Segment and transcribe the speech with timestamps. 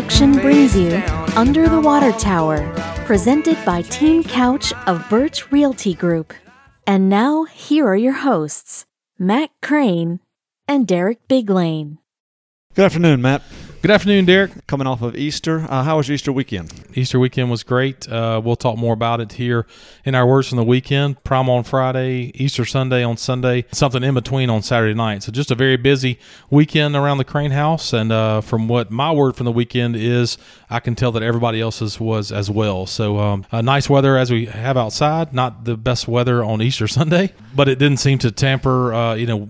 [0.00, 0.94] production brings you
[1.36, 2.72] Under the Water Tower,
[3.04, 6.32] presented by Team Couch of Birch Realty Group.
[6.86, 8.86] And now, here are your hosts,
[9.18, 10.20] Matt Crane
[10.66, 11.98] and Derek Biglane.
[12.74, 13.42] Good afternoon, Matt.
[13.82, 14.66] Good afternoon, Derek.
[14.66, 16.70] Coming off of Easter, uh, how was your Easter weekend?
[16.92, 18.06] Easter weekend was great.
[18.06, 19.66] Uh, we'll talk more about it here
[20.04, 21.24] in our words from the weekend.
[21.24, 25.22] Prom on Friday, Easter Sunday on Sunday, something in between on Saturday night.
[25.22, 26.18] So just a very busy
[26.50, 27.94] weekend around the Crane House.
[27.94, 30.36] And uh, from what my word from the weekend is,
[30.68, 32.84] I can tell that everybody else's was as well.
[32.84, 35.32] So um, nice weather as we have outside.
[35.32, 39.24] Not the best weather on Easter Sunday, but it didn't seem to tamper, uh, you
[39.24, 39.48] know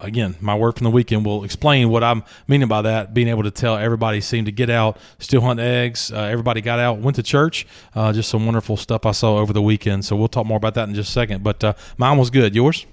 [0.00, 3.14] again, my word from the weekend will explain what I'm meaning by that.
[3.14, 6.12] Being able to tell everybody seemed to get out, still hunt eggs.
[6.12, 7.66] Uh, everybody got out, went to church.
[7.94, 10.04] Uh, just some wonderful stuff I saw over the weekend.
[10.04, 11.42] So we'll talk more about that in just a second.
[11.42, 12.54] But uh, mine was good.
[12.54, 12.86] Yours?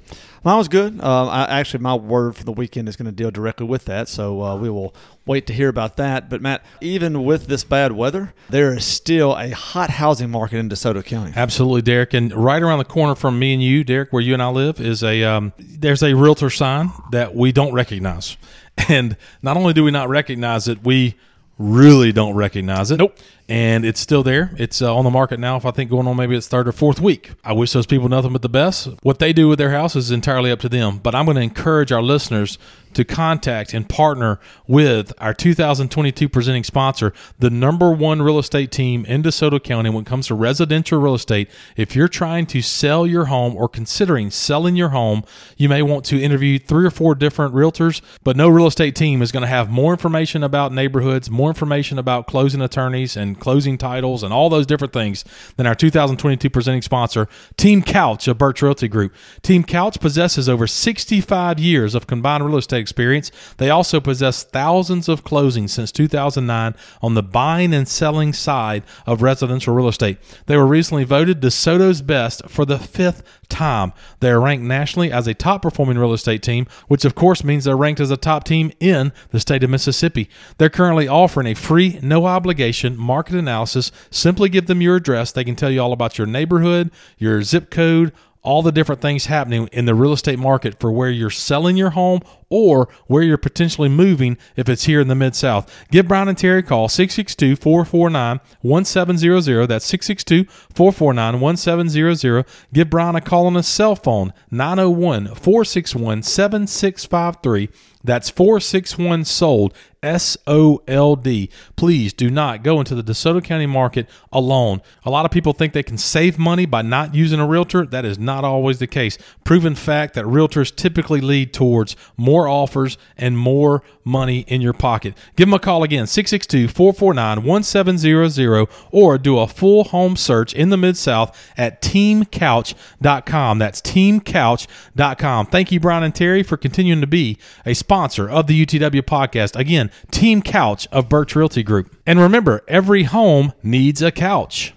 [0.44, 1.00] Mine was good.
[1.00, 4.08] Uh, I, actually, my word for the weekend is going to deal directly with that,
[4.08, 6.32] so uh, we will wait to hear about that.
[6.32, 10.68] But Matt, even with this bad weather, there is still a hot housing market in
[10.68, 11.34] DeSoto County.
[11.36, 12.16] Absolutely, Derek.
[12.16, 14.82] And right around the corner from me and you, Derek, where you and I live,
[14.82, 18.38] is a um, there's a realtor sign that we don't recognize.
[18.88, 21.16] And not only do we not recognize it, we
[21.62, 22.98] really don't recognize it.
[22.98, 23.18] Nope
[23.52, 24.56] and it's still there.
[24.58, 25.58] It's uh, on the market now.
[25.58, 27.32] If I think going on maybe its third or fourth week.
[27.44, 28.88] I wish those people nothing but the best.
[29.04, 31.00] What they do with their house is entirely up to them.
[31.00, 32.58] But I'm going to encourage our listeners
[32.94, 39.06] to contact and partner with our 2022 presenting sponsor, the number one real estate team
[39.06, 41.50] in DeSoto County when it comes to residential real estate.
[41.76, 45.24] If you're trying to sell your home or considering selling your home,
[45.58, 49.22] you may want to interview three or four different realtors, but no real estate team
[49.22, 53.78] is going to have more information about neighborhoods, more information about closing attorneys and closing
[53.78, 55.24] titles and all those different things
[55.58, 57.28] than our 2022 presenting sponsor,
[57.58, 59.14] Team Couch of Birch Realty Group.
[59.42, 63.32] Team Couch possesses over 65 years of combined real estate experience.
[63.58, 69.22] They also possess thousands of closings since 2009 on the buying and selling side of
[69.22, 70.18] residential real estate.
[70.48, 73.94] They were recently voted DeSoto's best for the fifth time.
[74.20, 77.66] They are ranked nationally as a top performing real estate team, which of course means
[77.66, 80.30] they're ranked as a top team in the state of Mississippi.
[80.58, 83.92] They're currently offering a free, no obligation market analysis.
[84.10, 85.32] Simply give them your address.
[85.32, 89.28] They can tell you all about your neighborhood, your zip code, all the different things
[89.28, 93.38] happening in the real estate market for where you're selling your home or where you're
[93.38, 95.72] potentially moving if it's here in the Mid South.
[95.92, 99.68] Give Brian and Terry a call 662 449 1700.
[99.68, 102.46] That's 662 449 1700.
[102.74, 107.70] Give Brian a call on his cell phone 901 461 7653.
[108.04, 111.50] That's 461 sold, S O L D.
[111.76, 114.82] Please do not go into the DeSoto County market alone.
[115.06, 117.86] A lot of people think they can save money by not using a realtor.
[117.86, 119.20] That is not always the case.
[119.44, 125.14] Proven fact that realtors typically lead towards more offers and more money in your pocket.
[125.36, 130.72] Give them a call again, 662 449 1700, or do a full home search in
[130.72, 133.60] the Mid South at teamcouch.com.
[133.60, 135.46] That's teamcouch.com.
[135.46, 139.56] Thank you, Brian and Terry, for continuing to be a sponsor of the UTW podcast.
[139.56, 141.96] Again, Team Couch of Birch Realty Group.
[142.06, 144.74] And remember, every home needs a couch.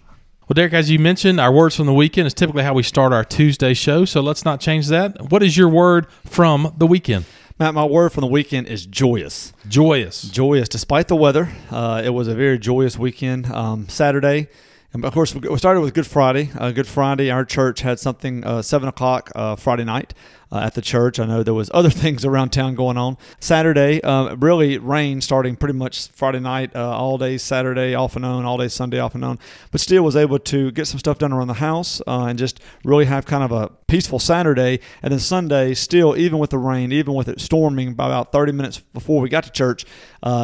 [0.49, 3.15] Well, Derek, as you mentioned, our words from the weekend is typically how we start
[3.15, 5.31] our Tuesday show, so let's not change that.
[5.31, 7.25] What is your word from the weekend?
[7.59, 9.53] Matt, my word from the weekend is joyous.
[9.69, 10.23] Joyous.
[10.23, 10.69] Joyous.
[10.69, 13.47] Despite the weather, uh, it was a very joyous weekend.
[13.47, 14.49] Um, Saturday,
[14.93, 16.51] and of course, we started with Good Friday.
[16.59, 20.15] Uh, Good Friday, our church had something uh, seven o'clock uh, Friday night
[20.53, 21.19] uh, at the church.
[21.19, 23.17] I know there was other things around town going on.
[23.41, 28.25] Saturday, uh, really rain starting pretty much Friday night, uh, all day Saturday off and
[28.25, 29.39] on, all day Sunday off and on.
[29.71, 33.05] But still was able to get some stuff done around the house and just really
[33.07, 34.81] have kind of a peaceful Saturday.
[35.03, 38.53] And then Sunday, still even with the rain, even with it storming by about 30
[38.53, 39.85] minutes before we got to church,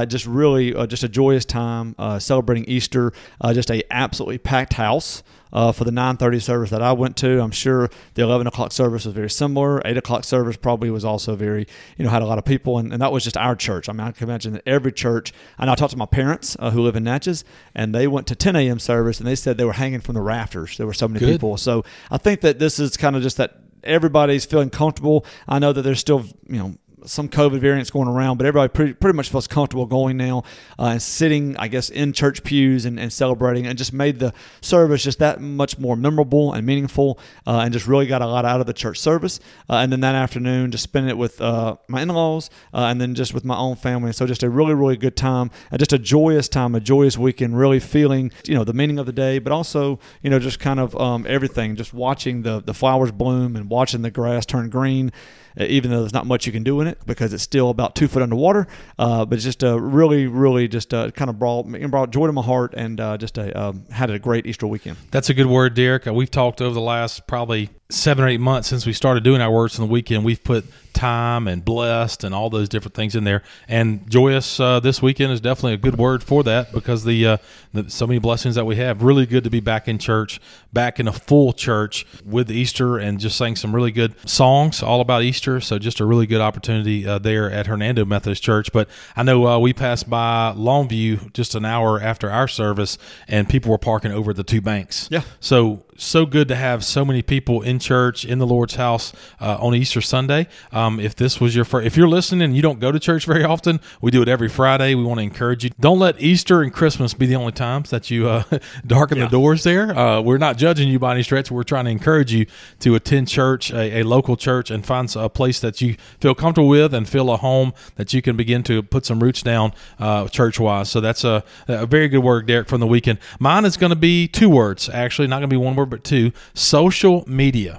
[0.07, 3.13] just really just a joyous time celebrating Easter.
[3.53, 7.41] just a absolutely packed house uh, for the 9:30 service that I went to.
[7.41, 9.83] I'm sure the 11 o'clock service was very similar.
[9.85, 11.67] 8 o'clock service probably was also very,
[11.97, 13.89] you know, had a lot of people, and, and that was just our church.
[13.89, 15.33] I mean, I can imagine that every church.
[15.59, 17.45] I know I talked to my parents uh, who live in Natchez,
[17.75, 18.79] and they went to 10 a.m.
[18.79, 20.77] service, and they said they were hanging from the rafters.
[20.77, 21.33] There were so many Good.
[21.33, 21.57] people.
[21.57, 25.25] So I think that this is kind of just that everybody's feeling comfortable.
[25.49, 26.75] I know that there's still, you know,
[27.07, 30.45] some COVID variants going around, but everybody pretty, pretty much feels comfortable going now
[30.79, 34.33] uh, and sitting, I guess, in church pews and, and, celebrating, and just made the
[34.61, 38.45] service just that much more memorable and meaningful, uh, and just really got a lot
[38.45, 39.41] out of the church service.
[39.69, 43.15] Uh, and then that afternoon, just spent it with uh, my in-laws, uh, and then
[43.15, 44.13] just with my own family.
[44.13, 47.59] So just a really, really good time, and just a joyous time, a joyous weekend.
[47.59, 50.81] Really feeling, you know, the meaning of the day, but also, you know, just kind
[50.81, 51.77] of um, everything.
[51.77, 55.13] Just watching the the flowers bloom and watching the grass turn green
[55.57, 58.09] even though there's not much you can do in it because it's still about two
[58.09, 58.67] foot underwater.
[58.99, 62.33] Uh, but it's just a really, really just uh, kind of brought brought joy to
[62.33, 64.97] my heart and uh, just a, um, had a great Easter weekend.
[65.11, 66.07] That's a good word, Derek.
[66.07, 69.41] Uh, we've talked over the last probably seven or eight months since we started doing
[69.41, 70.25] our words on the weekend.
[70.25, 73.43] We've put time and blessed and all those different things in there.
[73.69, 77.37] And joyous uh, this weekend is definitely a good word for that because the, uh,
[77.73, 79.03] the, so many blessings that we have.
[79.03, 80.41] Really good to be back in church,
[80.73, 85.01] back in a full church with Easter, and just sang some really good songs all
[85.01, 85.61] about Easter.
[85.61, 88.73] So just a really good opportunity uh, there at Hernando Methodist Church.
[88.73, 92.99] But I know uh, we passed by Longview just an hour after our service,
[93.29, 95.09] and people were parking over the two banks.
[95.11, 95.23] Yeah.
[95.41, 99.57] So so good to have so many people in church in the Lord's house uh,
[99.61, 100.47] on Easter Sunday.
[100.73, 103.27] Um, if this was your first, if you're listening and you don't go to church
[103.27, 104.95] very often, we do it every Friday.
[104.95, 105.71] We want to encourage you.
[105.81, 108.45] Don't let Easter and Christmas be the only times that you uh,
[108.87, 109.25] darken yeah.
[109.25, 109.97] the doors there.
[109.97, 111.51] Uh, we're not judging you by any stretch.
[111.51, 112.47] We're trying to encourage you
[112.81, 116.69] to attend church, a, a local church, and find a place that you feel comfortable
[116.69, 120.29] with and feel a home that you can begin to put some roots down uh,
[120.29, 120.91] church wise.
[120.91, 123.19] So that's a, a very good word, Derek, from the weekend.
[123.39, 126.05] Mine is going to be two words, actually, not going to be one word but
[126.05, 127.70] two, social media.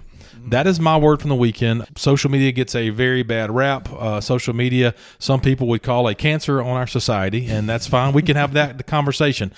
[0.48, 1.86] That is my word from the weekend.
[1.96, 3.92] Social media gets a very bad rap.
[3.92, 8.14] Uh, social media, some people would call a cancer on our society, and that's fine.
[8.14, 9.54] We can have that conversation.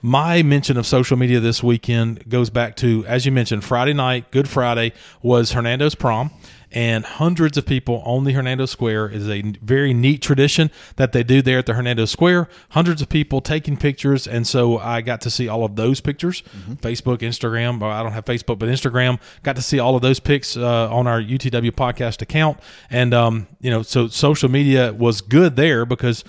[0.00, 4.30] My mention of social media this weekend goes back to, as you mentioned, Friday night,
[4.30, 4.92] Good Friday,
[5.22, 6.30] was Hernando's prom
[6.72, 9.08] and hundreds of people on the Hernando Square.
[9.08, 12.48] is a very neat tradition that they do there at the Hernando Square.
[12.70, 16.42] Hundreds of people taking pictures, and so I got to see all of those pictures.
[16.42, 16.74] Mm-hmm.
[16.74, 17.82] Facebook, Instagram.
[17.82, 19.18] I don't have Facebook, but Instagram.
[19.42, 22.58] Got to see all of those pics uh, on our UTW podcast account,
[22.90, 26.24] and um, you know, so social media was good there because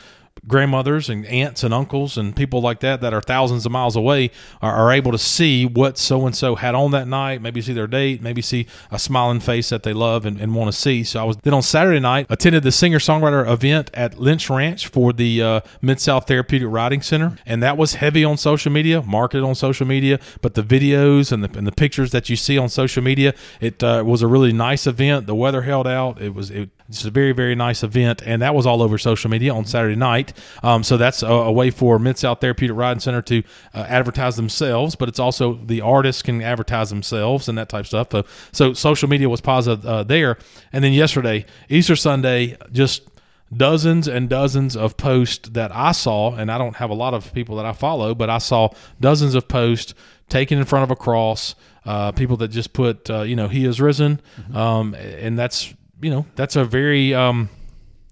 [0.48, 4.32] grandmothers and aunts and uncles and people like that that are thousands of miles away
[4.62, 7.74] are, are able to see what so and so had on that night, maybe see
[7.74, 11.04] their date, maybe see a smiling face that they love and, and want to see.
[11.04, 14.88] So I was then on Saturday night attended the singer songwriter event at Lynch Ranch
[14.88, 19.02] for the uh, Mid South Therapeutic Riding Center, and that was heavy on social media,
[19.02, 22.58] marketed on social media, but the videos and the, and the pictures that you see
[22.58, 25.28] on social media, it uh, was a really nice event.
[25.28, 26.22] The weather held out.
[26.22, 29.30] It was it, it's a very, very nice event, and that was all over social
[29.30, 30.34] media on Saturday night.
[30.64, 33.44] Um, so that's a, a, way for Mid South Therapeutic Riding Center to
[33.76, 37.88] uh, advertise themselves, but it's also the artists can advertise themselves and that type of
[37.88, 38.08] stuff.
[38.12, 40.40] So, so social media was positive uh, there.
[40.74, 43.08] And then yesterday, Easter Sunday, just
[43.56, 47.32] dozens and dozens of posts that I saw, and I don't have a lot of
[47.34, 48.70] people that I follow, but I saw
[49.00, 49.94] dozens of posts
[50.28, 51.56] taken in front of a cross.
[51.86, 54.56] Uh, people that just put, uh, you know, he is risen, mm-hmm.
[54.56, 57.50] um, and that's you know, that's a very, um,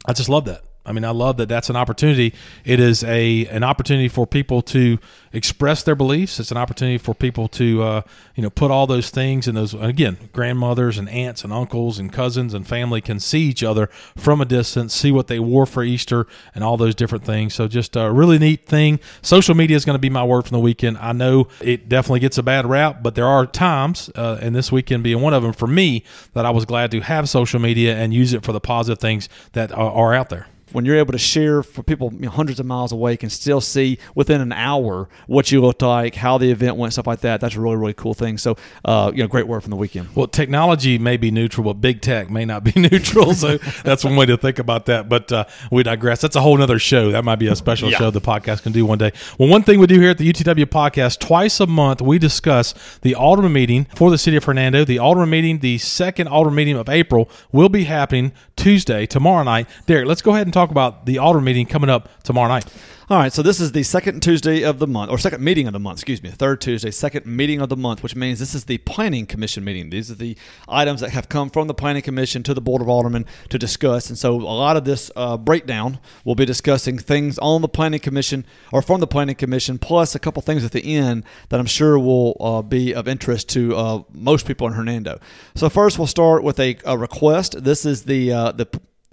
[0.06, 0.62] I just love that.
[0.88, 2.34] I mean, I love that that's an opportunity.
[2.64, 4.98] It is a an opportunity for people to
[5.34, 6.40] express their beliefs.
[6.40, 8.02] It's an opportunity for people to uh,
[8.36, 12.12] you know put all those things and those again grandmothers and aunts and uncles and
[12.12, 15.84] cousins and family can see each other from a distance, see what they wore for
[15.84, 16.26] Easter
[16.56, 17.54] and all those different things.
[17.54, 19.00] So just a really neat thing.
[19.22, 20.98] Social media is going to be my word from the weekend.
[21.00, 24.72] I know it definitely gets a bad rap, but there are times, uh, and this
[24.72, 26.04] weekend being one of them for me,
[26.34, 29.28] that I was glad to have social media and use it for the positive things
[29.52, 32.60] that are, are out there when you're able to share for people you know, hundreds
[32.60, 36.52] of miles away can still see within an hour what you looked like, how the
[36.52, 37.42] event went, stuff like that.
[37.42, 38.38] That's a really really cool thing.
[38.38, 40.10] So, uh, you know, great work from the weekend.
[40.16, 43.34] Well, technology may be neutral, but big tech may not be neutral.
[43.34, 45.10] So that's one way to think about that.
[45.10, 46.22] But uh, we digress.
[46.22, 47.12] That's a whole other show.
[47.12, 47.98] That might be a special yeah.
[47.98, 49.12] show the podcast can do one day.
[49.38, 52.74] Well, one thing we do here at the UTW podcast twice a month we discuss
[53.02, 54.84] the Alderman meeting for the city of Hernando.
[54.84, 59.68] The Alderman meeting, the second Alderman meeting of April, will be happening Tuesday, tomorrow night.
[59.86, 62.66] Derek, let's go ahead and talk about the Alder meeting coming up tomorrow night.
[63.10, 65.72] All right, so this is the second Tuesday of the month, or second meeting of
[65.72, 68.66] the month, excuse me, third Tuesday, second meeting of the month, which means this is
[68.66, 69.90] the Planning Commission meeting.
[69.92, 70.36] These are the
[70.68, 74.10] items that have come from the Planning Commission to the Board of Aldermen to discuss.
[74.10, 78.02] And so a lot of this uh, breakdown will be discussing things on the Planning
[78.02, 81.66] Commission or from the Planning Commission, plus a couple things at the end that I'm
[81.66, 85.22] sure will uh, be of interest to uh, most people in Hernando.
[85.56, 87.64] So first, we'll start with a, a request.
[87.64, 88.68] This is the uh, the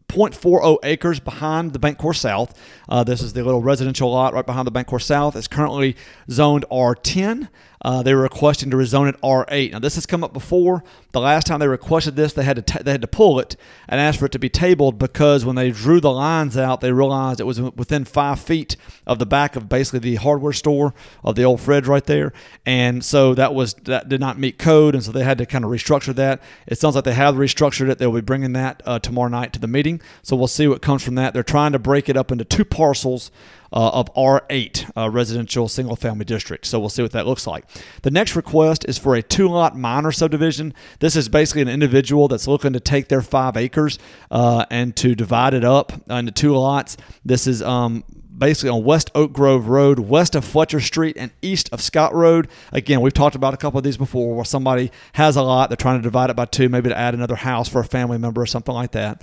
[0.08, 2.58] 0.40 acres behind the Bancorp South.
[2.88, 5.37] Uh, this is the little residential lot right behind the Bancorp South.
[5.37, 5.96] It's currently
[6.30, 7.49] zoned R10.
[7.85, 9.73] Uh, they were requesting to rezone it R8.
[9.73, 10.83] Now this has come up before.
[11.12, 13.57] The last time they requested this, they had to t- they had to pull it
[13.87, 16.93] and ask for it to be tabled because when they drew the lines out, they
[16.93, 18.76] realized it was within five feet
[19.07, 22.33] of the back of basically the hardware store of the old Fred's right there,
[22.64, 25.64] and so that was that did not meet code, and so they had to kind
[25.64, 26.43] of restructure that.
[26.67, 27.99] It sounds like they have restructured it.
[27.99, 31.03] They'll be bringing that uh, tomorrow night to the meeting, so we'll see what comes
[31.03, 31.35] from that.
[31.35, 33.31] They're trying to break it up into two parcels
[33.75, 36.64] uh, of R8 uh, residential single family district.
[36.66, 37.64] So we'll see what that looks like.
[38.02, 40.73] The next request is for a two lot minor subdivision.
[41.00, 43.99] This is basically an individual that's looking to take their five acres
[44.31, 46.97] uh, and to divide it up into two lots.
[47.25, 48.04] This is um,
[48.37, 52.49] basically on West Oak Grove Road, west of Fletcher Street and east of Scott Road.
[52.73, 55.76] Again, we've talked about a couple of these before where somebody has a lot, they're
[55.76, 58.40] trying to divide it by two, maybe to add another house for a family member
[58.40, 59.23] or something like that.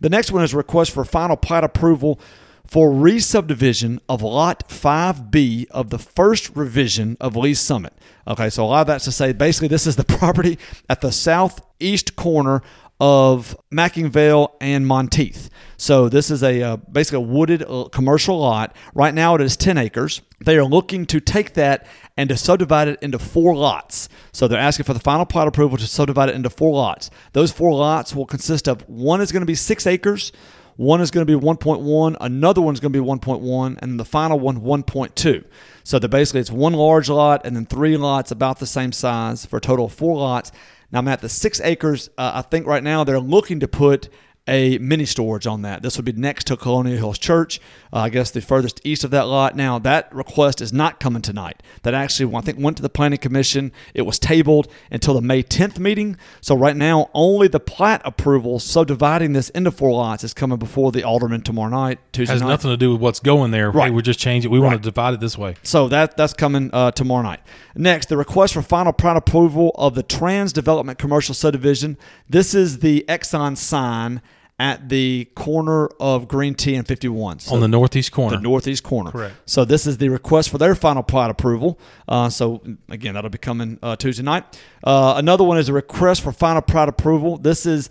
[0.00, 2.18] The next one is a request for final plat approval
[2.66, 7.92] for re-subdivision of Lot 5B of the first revision of Lee's Summit.
[8.26, 11.12] Okay, so a lot of that's to say basically this is the property at the
[11.12, 12.62] southeast corner
[13.02, 15.50] of McIngvale and Monteith.
[15.76, 18.76] So this is a uh, basically a wooded uh, commercial lot.
[18.94, 20.22] Right now it is 10 acres.
[20.38, 21.84] They are looking to take that
[22.16, 24.08] and to subdivide it into four lots.
[24.32, 27.10] So they're asking for the final plat approval to subdivide it into four lots.
[27.32, 30.30] Those four lots will consist of one is going to be six acres,
[30.76, 34.04] one is going to be 1.1, another one is going to be 1.1, and the
[34.04, 35.44] final one 1.2.
[35.84, 39.44] So that basically it's one large lot and then three lots about the same size
[39.44, 40.52] for a total of four lots.
[40.90, 42.08] Now I'm at the six acres.
[42.16, 44.08] Uh, I think right now they're looking to put
[44.48, 45.82] a mini storage on that.
[45.82, 47.60] This would be next to Colonial Hills Church,
[47.92, 49.54] uh, I guess the furthest east of that lot.
[49.54, 51.62] Now, that request is not coming tonight.
[51.82, 53.70] That actually, I think, went to the Planning Commission.
[53.94, 56.16] It was tabled until the May 10th meeting.
[56.40, 60.90] So, right now, only the plat approval subdividing this into four lots is coming before
[60.90, 62.48] the alderman tomorrow night, Tuesday Has night.
[62.48, 63.70] nothing to do with what's going there.
[63.70, 63.86] Right.
[63.86, 64.52] Hey, we just changing it.
[64.52, 65.54] We want to divide it this way.
[65.62, 67.40] So that that's coming uh, tomorrow night.
[67.76, 71.96] Next, the request for final plat approval of the Trans Development Commercial Subdivision.
[72.28, 74.20] This is the Exxon sign
[74.58, 77.40] at the corner of Green T and 51.
[77.40, 78.36] So on the northeast corner.
[78.36, 79.10] the northeast corner.
[79.10, 79.34] Correct.
[79.46, 81.80] So this is the request for their final plat approval.
[82.06, 84.44] Uh, so again, that'll be coming uh, Tuesday night.
[84.84, 87.38] Uh, another one is a request for final plat approval.
[87.38, 87.90] This is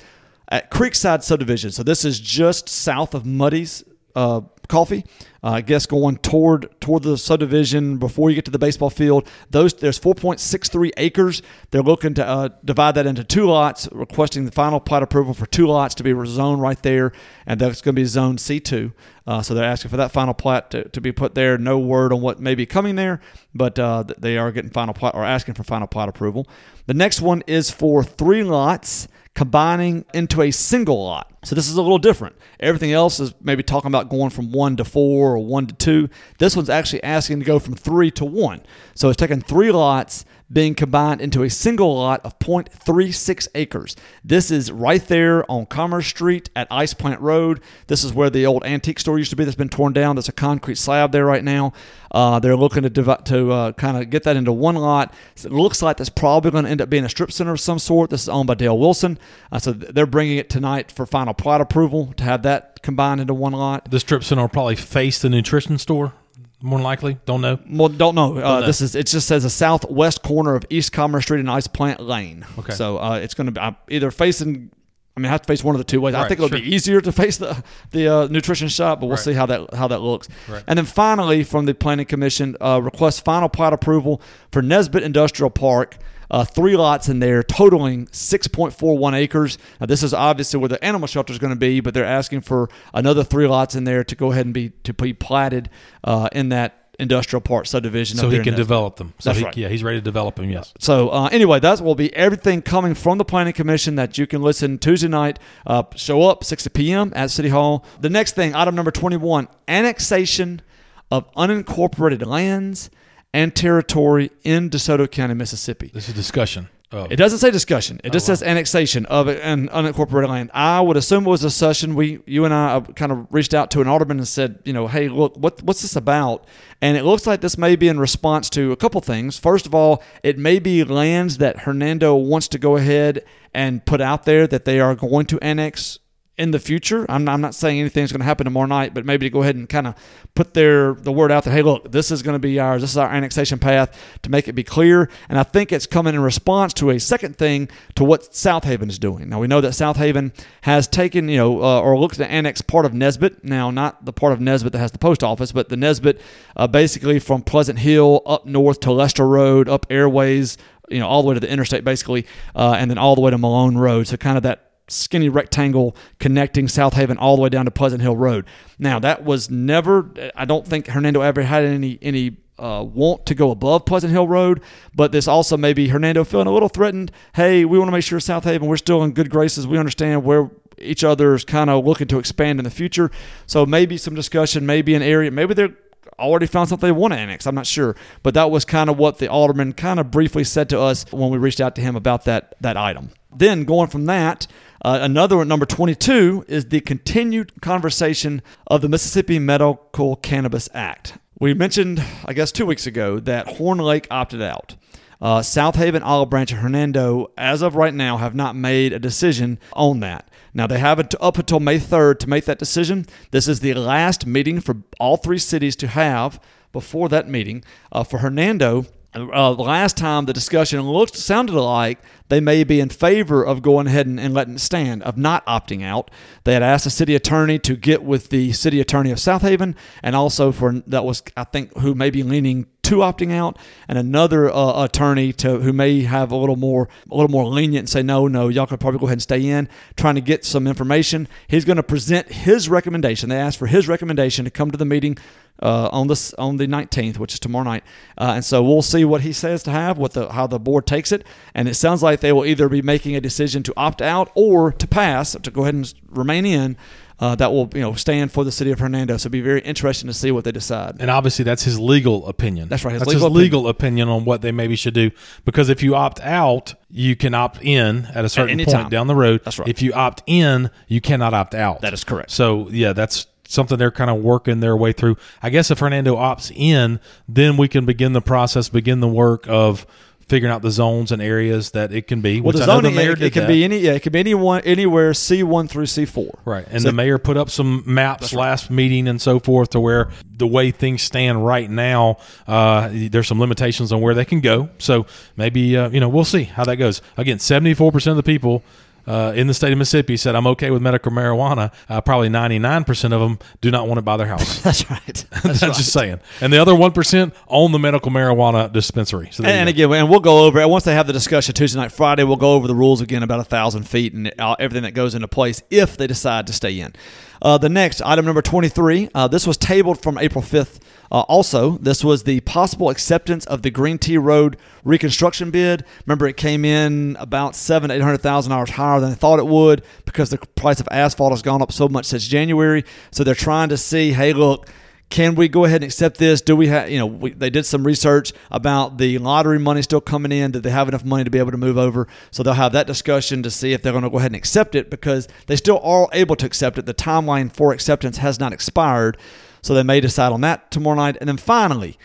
[0.50, 1.72] at Creekside Subdivision.
[1.72, 3.84] So this is just south of Muddy's
[4.16, 4.42] uh,
[4.72, 5.06] Coffee.
[5.44, 9.28] Uh, I guess going toward toward the subdivision before you get to the baseball field.
[9.50, 11.42] Those there's 4.63 acres.
[11.72, 15.46] They're looking to uh, divide that into two lots, requesting the final plat approval for
[15.46, 17.12] two lots to be zoned right there,
[17.46, 18.94] and that's going to be zone C2.
[19.28, 21.58] Uh, so they're asking for that final plat to, to be put there.
[21.58, 23.20] No word on what may be coming there,
[23.54, 26.48] but uh, they are getting final plat or asking for final plat approval.
[26.86, 31.31] The next one is for three lots combining into a single lot.
[31.44, 32.36] So this is a little different.
[32.60, 36.10] Everything else is maybe talking about going from one to four or one to two.
[36.38, 38.62] This one's actually asking to go from three to one.
[38.94, 43.96] So it's taking three lots being combined into a single lot of 0.36 acres.
[44.24, 47.62] This is right there on Commerce Street at Ice Plant Road.
[47.88, 50.16] This is where the old antique store used to be that's been torn down.
[50.16, 51.74] There's a concrete slab there right now.
[52.12, 55.14] Uh, they're looking to to uh, kind of get that into one lot.
[55.36, 57.60] So it looks like that's probably going to end up being a strip center of
[57.60, 58.10] some sort.
[58.10, 59.18] This is owned by Dale Wilson.
[59.52, 63.34] Uh, so they're bringing it tonight for final plat approval to have that combined into
[63.34, 63.90] one lot.
[63.90, 66.14] The strip center will probably face the nutrition store,
[66.62, 67.18] more than likely.
[67.26, 67.60] Don't know.
[67.70, 68.38] Well, don't know.
[68.38, 68.66] Uh, know.
[68.66, 69.08] This is it.
[69.08, 72.46] Just says the southwest corner of East Commerce Street and Ice Plant Lane.
[72.60, 72.74] Okay.
[72.74, 74.72] So uh, it's going to be uh, either facing.
[75.18, 76.16] I mean, I have to face one of the two ways.
[76.16, 76.60] I think it'll sure.
[76.60, 77.62] be easier to face the
[77.92, 79.24] the uh, nutrition shop, but we'll Right.
[79.26, 80.30] see how that how that looks.
[80.48, 80.64] Right.
[80.68, 84.22] And then finally, from the Planning Commission, uh, request final plot approval
[84.52, 85.98] for Nesbit Industrial Park.
[86.32, 89.58] Uh, three lots in there, totaling 6.41 acres.
[89.80, 92.42] Now, this is obviously where the animal shelter is going to be, but they're asking
[92.42, 95.70] for another three lots in there to go ahead and be to be platted
[96.06, 98.18] uh, in that industrial park subdivision.
[98.18, 99.14] So he can develop them.
[99.20, 99.58] So That's he, right.
[99.58, 100.50] Yeah, he's ready to develop them.
[100.50, 100.74] Yes.
[100.80, 104.42] So uh, anyway, that will be everything coming from the Planning Commission that you can
[104.42, 105.40] listen Tuesday night.
[105.66, 107.12] Uh, show up 6 p.m.
[107.16, 107.86] at City Hall.
[108.00, 110.62] The next thing, item number 21, annexation
[111.10, 112.90] of unincorporated lands
[113.34, 115.92] and territory in DeSoto County, Mississippi.
[115.94, 116.70] This is discussion.
[116.94, 118.02] Oh, It doesn't say discussion.
[118.04, 120.52] It just says annexation of an unincorporated land.
[120.54, 121.96] I would assume it was a session.
[121.96, 124.74] We, you and I, uh, kind of reached out to an alderman and said, you
[124.74, 126.44] know, hey, look, what, what's this about?
[126.82, 129.40] And it looks like this may be in response to a couple things.
[129.40, 133.24] First of all, it may be lands that Hernando wants to go ahead
[133.54, 135.98] and put out there that they are going to annex
[136.38, 137.06] in the future.
[137.10, 139.56] I'm, I'm not saying anything's going to happen tomorrow night, but maybe to go ahead
[139.56, 139.96] and kind of
[140.34, 141.54] put their the word out there.
[141.54, 142.82] Hey, look, this is going to be ours.
[142.82, 145.10] This is our annexation path to make it be clear.
[145.30, 148.98] And I think it's coming in response to a second thing to what Southaven is
[148.98, 149.30] doing.
[149.30, 152.86] Now we know that Southaven has taken, you know, uh, or looks to annex part
[152.86, 153.44] of Nesbit.
[153.44, 156.22] Now not the part of Nesbit that has the post office, but the Nesbit,
[156.56, 160.58] uh, basically from Pleasant Hill up north to Lester Road, up Airways,
[160.90, 163.32] you know, all the way to the interstate, basically, uh, and then all the way
[163.32, 164.08] to Malone Road.
[164.08, 168.18] So kind of that skinny rectangle connecting Southaven all the way down to Pleasant Hill
[168.18, 168.46] Road.
[168.78, 170.12] Now that was never.
[170.36, 172.38] I don't think Hernando ever had any any.
[172.60, 174.62] Uh, want to go above Pleasant Hill Road,
[174.94, 177.12] but this also maybe Hernando feeling a little threatened.
[177.34, 179.66] Hey, we want to make sure Southaven we're still in good graces.
[179.66, 183.10] We understand where each other is kind of looking to expand in the future.
[183.48, 185.76] So maybe some discussion, maybe an area, maybe they're
[186.20, 187.48] already found something they want to annex.
[187.48, 190.70] I'm not sure, but that was kind of what the alderman kind of briefly said
[190.70, 193.10] to us when we reached out to him about that that item.
[193.36, 194.46] Then going from that,
[194.84, 201.18] uh, another number 22, is the continued conversation of the Mississippi Medical Cannabis Act.
[201.40, 204.76] We mentioned, I guess, two weeks ago that Horn Lake opted out.
[205.22, 209.60] Uh, Southaven, Olive Branch, and Hernando, as of right now, have not made a decision
[209.74, 210.30] on that.
[210.54, 213.06] Now, they have it up until May 3rd to make that decision.
[213.30, 216.40] This is the last meeting for all three cities to have
[216.72, 217.64] before that meeting.
[217.92, 222.00] Uh, for Hernando, uh, last time the discussion looked sounded like
[222.30, 225.46] they may be in favor of going ahead and, and, letting it stand, of not
[225.46, 226.10] opting out.
[226.46, 230.16] They had asked the city attorney to get with the city attorney of Southaven, and
[230.16, 233.58] also for that was I think who may be leaning to opting out,
[233.90, 237.82] and another uh, attorney to who may have a little more a little more lenient
[237.82, 240.46] and say no, no, y'all could probably go ahead and stay in, trying to get
[240.46, 241.28] some information.
[241.50, 243.28] He's going to present his recommendation.
[243.28, 245.18] They asked for his recommendation to come to the meeting
[245.62, 247.84] uh, on this on the 19th, which is tomorrow night.
[248.18, 250.86] Uh, and so we'll see what he says to have, what the how the board
[250.86, 251.26] takes it.
[251.54, 254.72] And it sounds like they will either be making a decision to opt out or
[254.72, 256.78] to pass to go ahead and remain in.
[257.20, 259.16] Uh, that will you know stand for the city of Hernando.
[259.18, 260.96] So it'll be very interesting to see what they decide.
[261.00, 262.68] And obviously, that's his legal opinion.
[262.68, 262.94] That's right.
[262.94, 264.08] His that's legal his legal opinion.
[264.08, 265.12] opinion on what they maybe should do.
[265.46, 268.90] Because if you opt out, you can opt in at a certain at point time.
[268.90, 269.42] down the road.
[269.46, 269.70] That's right.
[269.70, 271.82] If you opt in, you cannot opt out.
[271.82, 272.32] That is correct.
[272.32, 275.18] So yeah, that's something they're kind of working their way through.
[275.42, 279.46] I guess if Hernando opts in, then we can begin the process, begin the work
[279.48, 279.86] of
[280.32, 282.40] figuring out the zones and areas that it can be.
[282.40, 283.48] Well, the zoning the it, it can that.
[283.50, 286.40] be any yeah, it can be anyone anywhere C one through C four.
[286.46, 288.72] Right, and so, the mayor put up some maps last right.
[288.72, 292.18] meeting and so forth to where the way things stand right now,
[292.48, 294.70] uh, there's some limitations on where they can go.
[294.78, 295.06] So
[295.36, 297.02] maybe uh, you know we'll see how that goes.
[297.18, 298.64] Again, seventy four percent of the people
[299.08, 301.74] uh, in the state of Mississippi said, I'm okay with medical marijuana.
[301.90, 304.62] Uh, probably 99% of them do not want it by their house.
[304.64, 305.06] That's right.
[305.32, 305.76] That's, That's right.
[305.76, 306.20] just saying.
[306.40, 309.30] And the other 1% own the medical marijuana dispensary.
[309.32, 310.70] So and, and again, and we'll go over it.
[310.70, 313.36] Once they have the discussion Tuesday night, Friday, we'll go over the rules again about
[313.36, 316.94] a 1,000 feet and everything that goes into place if they decide to stay in.
[317.42, 320.80] Uh, the next, item number 23, uh, this was tabled from April 5th.
[321.12, 325.84] Uh, also, this was the possible acceptance of the Green T Road reconstruction bid.
[326.06, 329.48] Remember, it came in about seven, eight hundred thousand dollars higher than they thought it
[329.48, 332.84] would because the price of asphalt has gone up so much since January.
[333.12, 334.70] So they're trying to see, hey, look,
[335.12, 336.42] can we go ahead and accept this?
[336.42, 340.02] Do we have, you know, we, they did some research about the lottery money still
[340.02, 340.52] coming in.
[340.52, 342.08] Did they have enough money to be able to move over?
[342.32, 344.74] So they'll have that discussion to see if they're going to go ahead and accept
[344.74, 346.86] it because they still are able to accept it.
[346.86, 349.18] The timeline for acceptance has not expired.
[349.62, 351.18] So they may decide on that tomorrow night.
[351.20, 352.00] And then finally,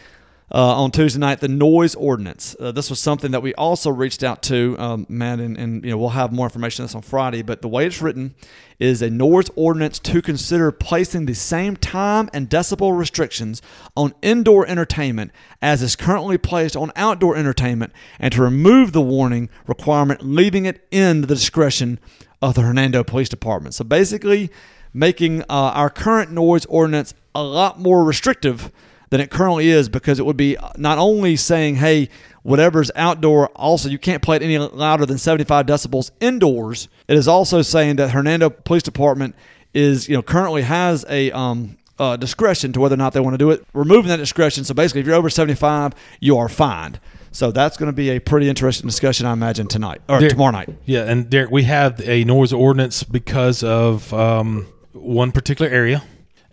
[0.53, 2.55] uh, on Tuesday night, the noise ordinance.
[2.61, 5.91] Uh, this was something that we also reached out to, um, Matt, and, and, you
[5.91, 7.43] know we'll have more information on this on Friday.
[7.43, 8.37] But the way it's written
[8.79, 13.61] is a noise ordinance to consider placing the same time and decibel restrictions
[13.97, 19.49] on indoor entertainment as is currently placed on outdoor entertainment, and to remove the warning
[19.67, 21.99] requirement, leaving it in the discretion
[22.41, 23.75] of the Hernando Police Department.
[23.75, 24.51] So basically,
[24.95, 28.71] making uh, our current noise ordinance a lot more restrictive
[29.11, 32.09] than it currently is because it would be not only saying, hey,
[32.43, 36.89] whatever's outdoor, also you can't play it any louder than 75 decibels indoors.
[37.09, 39.35] It is also saying that Hernando Police Department
[39.75, 43.35] is, you know, currently has a um, uh, discretion to whether or not they want
[43.35, 43.65] to do it.
[43.73, 47.01] Removing that discretion, so basically, if you're over 75, you are fined.
[47.33, 50.53] So that's going to be a pretty interesting discussion, I imagine, tonight or Derek, tomorrow
[50.53, 50.71] night.
[50.87, 56.03] Yeah, and Derek, we have a noise ordinance because of um, one particular area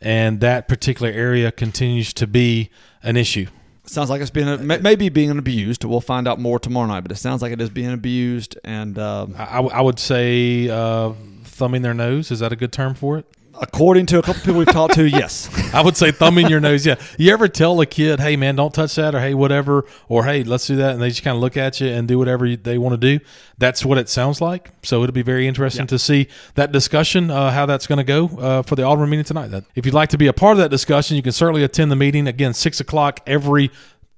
[0.03, 2.69] and that particular area continues to be
[3.01, 3.47] an issue.
[3.85, 5.83] Sounds like it's being maybe being abused.
[5.83, 8.57] We'll find out more tomorrow night, but it sounds like it is being abused.
[8.63, 11.11] And um, I, I, would say uh,
[11.43, 13.25] thumbing their nose is that a good term for it?
[13.59, 15.49] According to a couple people we've talked to, yes.
[15.73, 16.85] I would say thumbing your nose.
[16.85, 16.95] Yeah.
[17.17, 20.43] You ever tell a kid, "Hey, man, don't touch that," or "Hey, whatever," or "Hey,
[20.43, 22.77] let's do that," and they just kind of look at you and do whatever they
[22.77, 23.23] want to do?
[23.57, 24.71] That's what it sounds like.
[24.83, 25.87] So it'll be very interesting yeah.
[25.87, 29.25] to see that discussion, uh, how that's going to go uh, for the Alderman meeting
[29.25, 29.51] tonight.
[29.51, 31.91] That if you'd like to be a part of that discussion, you can certainly attend
[31.91, 33.71] the meeting again six o'clock every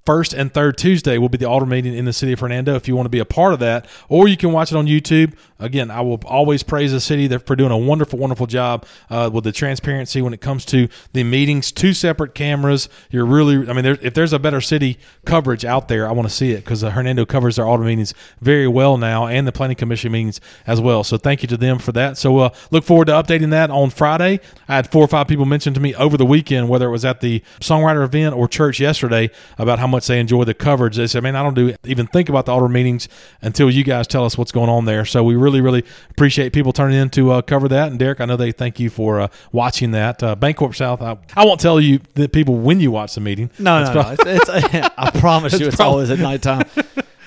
[0.06, 2.88] first and third Tuesday will be the alder meeting in the city of Hernando if
[2.88, 5.34] you want to be a part of that, or you can watch it on YouTube.
[5.58, 9.44] Again, I will always praise the city for doing a wonderful, wonderful job uh, with
[9.44, 11.72] the transparency when it comes to the meetings.
[11.72, 12.88] Two separate cameras.
[13.10, 16.28] You're really, I mean, there, if there's a better city coverage out there, I want
[16.28, 19.52] to see it because uh, Hernando covers their alder meetings very well now and the
[19.52, 21.02] planning commission meetings as well.
[21.04, 22.18] So thank you to them for that.
[22.18, 24.40] So uh, look forward to updating that on Friday.
[24.68, 27.04] I had four or five people mention to me over the weekend, whether it was
[27.04, 30.96] at the songwriter event or church yesterday, about how much much they enjoy the coverage.
[30.96, 33.08] They say, man, I don't do even think about the altar meetings
[33.40, 35.04] until you guys tell us what's going on there.
[35.04, 37.90] So we really, really appreciate people turning in to uh, cover that.
[37.90, 40.22] And Derek, I know they thank you for uh, watching that.
[40.22, 43.50] Uh, Bancorp South, I, I won't tell you the people when you watch the meeting.
[43.58, 44.16] No, no, no.
[44.18, 44.48] It's, it's,
[44.96, 46.68] I promise you, it's, always at nighttime.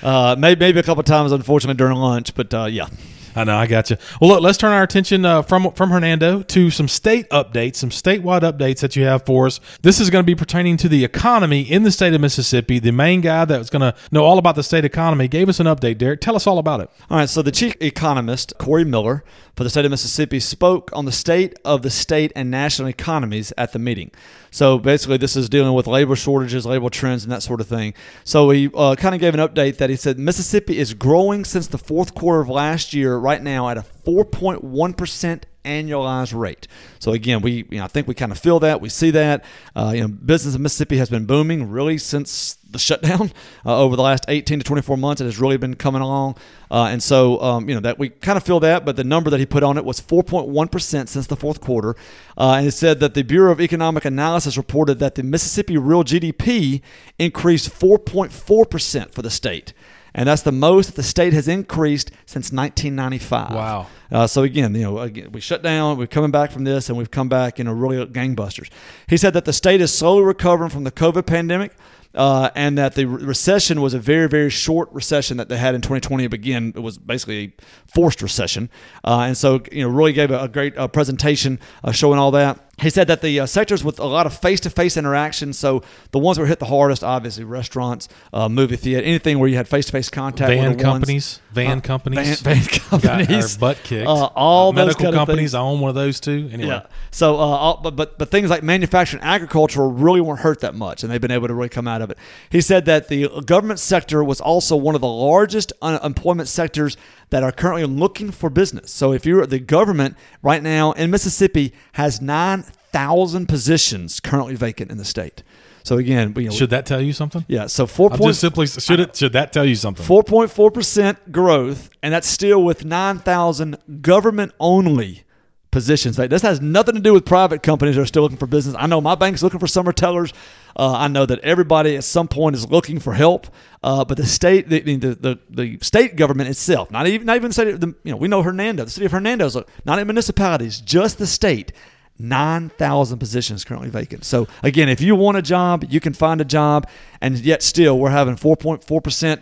[0.02, 2.88] Uh, maybe, maybe a couple times, unfortunately, during lunch, but uh, yeah.
[3.36, 3.98] I know, I got you.
[4.20, 7.90] Well, look, let's turn our attention uh, from from Hernando to some state updates, some
[7.90, 9.60] statewide updates that you have for us.
[9.82, 12.80] This is going to be pertaining to the economy in the state of Mississippi.
[12.80, 15.68] The main guy that's going to know all about the state economy gave us an
[15.68, 15.98] update.
[15.98, 16.90] Derek, tell us all about it.
[17.10, 17.30] All right.
[17.30, 19.24] So the chief economist Corey Miller
[19.56, 23.52] for the state of Mississippi spoke on the state of the state and national economies
[23.58, 24.10] at the meeting.
[24.52, 27.94] So basically, this is dealing with labor shortages, labor trends, and that sort of thing.
[28.24, 31.68] So he uh, kind of gave an update that he said Mississippi is growing since
[31.68, 36.68] the fourth quarter of last year, right now at a 4.1% annualized rate.
[37.00, 39.44] So again, we you know, I think we kind of feel that we see that.
[39.76, 43.32] Uh, you know, business in Mississippi has been booming really since the shutdown
[43.66, 45.22] uh, over the last 18 to 24 months.
[45.22, 46.38] It has really been coming along,
[46.72, 48.86] uh, and so um, you know that we kind of feel that.
[48.86, 51.96] But the number that he put on it was 4.1 percent since the fourth quarter,
[52.38, 56.04] uh, and it said that the Bureau of Economic Analysis reported that the Mississippi real
[56.04, 56.82] GDP
[57.18, 59.74] increased 4.4 percent for the state
[60.14, 63.54] and that's the most that the state has increased since 1995.
[63.54, 63.88] Wow.
[64.12, 65.98] Uh, so again, you know, again, we shut down.
[65.98, 68.70] We're coming back from this, and we've come back, you know, really gangbusters.
[69.08, 71.74] He said that the state is slowly recovering from the COVID pandemic.
[72.16, 75.82] Uh, and that the recession was a very, very short recession that they had in
[75.82, 76.26] 2020.
[76.26, 77.52] Again, it was basically a
[77.86, 78.68] forced recession.
[79.04, 82.32] Uh, and so, you know, really gave a, a great uh, presentation uh, showing all
[82.32, 82.69] that.
[82.82, 86.38] He said that the uh, sectors with a lot of face-to-face interaction, so the ones
[86.38, 90.10] that were hit the hardest, obviously restaurants, uh, movie theater, anything where you had face-to-face
[90.10, 90.50] contact.
[90.50, 94.08] Van companies, ones, van uh, companies, van, van companies, butt kicked.
[94.08, 95.54] Uh, all medical companies.
[95.54, 96.50] I own one of those too.
[96.52, 96.70] Anyway.
[96.70, 96.86] Yeah.
[97.12, 101.04] So, uh, all, but, but but things like manufacturing, agriculture really weren't hurt that much,
[101.04, 102.18] and they've been able to really come out of it.
[102.50, 106.98] He said that the government sector was also one of the largest unemployment sectors
[107.30, 108.92] that are currently looking for business.
[108.92, 114.92] So, if you're the government right now in Mississippi has nine thousand positions currently vacant
[114.92, 115.44] in the state.
[115.84, 117.46] So again, you know, should that tell you something?
[117.48, 117.68] Yeah.
[117.68, 120.06] So four point simply should it should that tell you something?
[120.06, 125.24] Four point four percent growth, and that's still with nine thousand government only
[125.72, 126.18] positions.
[126.18, 128.76] This has nothing to do with private companies that are still looking for business.
[128.78, 130.34] I know my bank's looking for summer tellers.
[130.76, 133.48] Uh, I know that everybody at some point is looking for help,
[133.84, 137.52] uh, but the state, the, the, the, the, state government itself, not even not even
[137.52, 139.50] state, the, you know, we know Hernando, the city of Hernando,
[139.86, 141.72] not in municipalities, just the state
[142.20, 144.26] 9,000 positions currently vacant.
[144.26, 146.88] So, again, if you want a job, you can find a job,
[147.22, 148.84] and yet still we're having 4.4%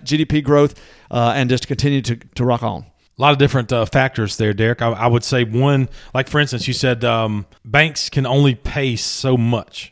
[0.04, 2.86] GDP growth uh, and just continue to, to rock on.
[3.17, 4.82] A lot of different uh, factors there, Derek.
[4.82, 8.95] I, I, would say one, like for instance, you said um, banks can only pay
[8.95, 9.91] so much.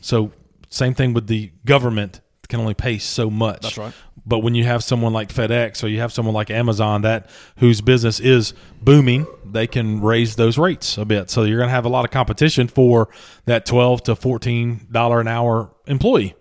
[0.00, 0.32] So,
[0.68, 3.62] same thing with the government can only pay so much.
[3.62, 3.94] That's right.
[4.26, 7.80] But when you have someone like FedEx or you have someone like Amazon that whose
[7.80, 8.52] business is
[8.82, 11.30] booming, they can raise those rates a bit.
[11.30, 13.08] So you're going to have a lot of competition for
[13.46, 16.34] that 12 to 14 dollar an hour employee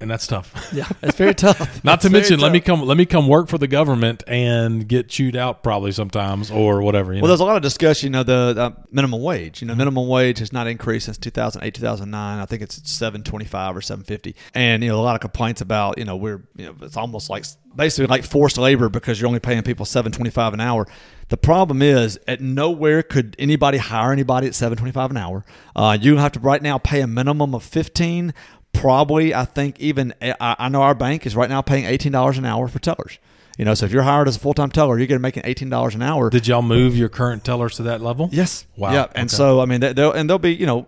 [0.00, 0.54] and that's tough.
[0.78, 1.82] Yeah, it's very tough.
[1.82, 5.08] Not to mention, let me come let me come work for the government and get
[5.08, 7.12] chewed out probably sometimes or whatever.
[7.12, 7.26] well, know?
[7.26, 8.08] there's a lot of discussion.
[8.08, 9.62] You know, the uh, minimum wage.
[9.62, 9.78] You know, mm-hmm.
[9.78, 12.38] minimum wage has not increased since 2008, 2009.
[12.38, 14.36] I think it's 725 or 750.
[14.54, 17.30] And you know, a lot of complaints about you know we're you know it's almost
[17.30, 20.86] like basically like forced labor because you're only paying people 725 an hour.
[21.28, 25.44] The problem is, at nowhere could anybody hire anybody at 725 an hour.
[25.76, 28.32] Uh, you have to right now pay a minimum of 15
[28.72, 32.44] probably I think even I know our bank is right now paying eighteen dollars an
[32.44, 33.18] hour for tellers.
[33.58, 35.42] You know, so if you're hired as a full time teller, you're going to making
[35.44, 36.30] eighteen dollars an hour.
[36.30, 38.28] Did y'all move your current tellers to that level?
[38.30, 38.64] Yes.
[38.76, 38.92] Wow.
[38.92, 39.06] Yeah.
[39.16, 39.36] And okay.
[39.36, 40.82] so I mean, they'll and they'll be you know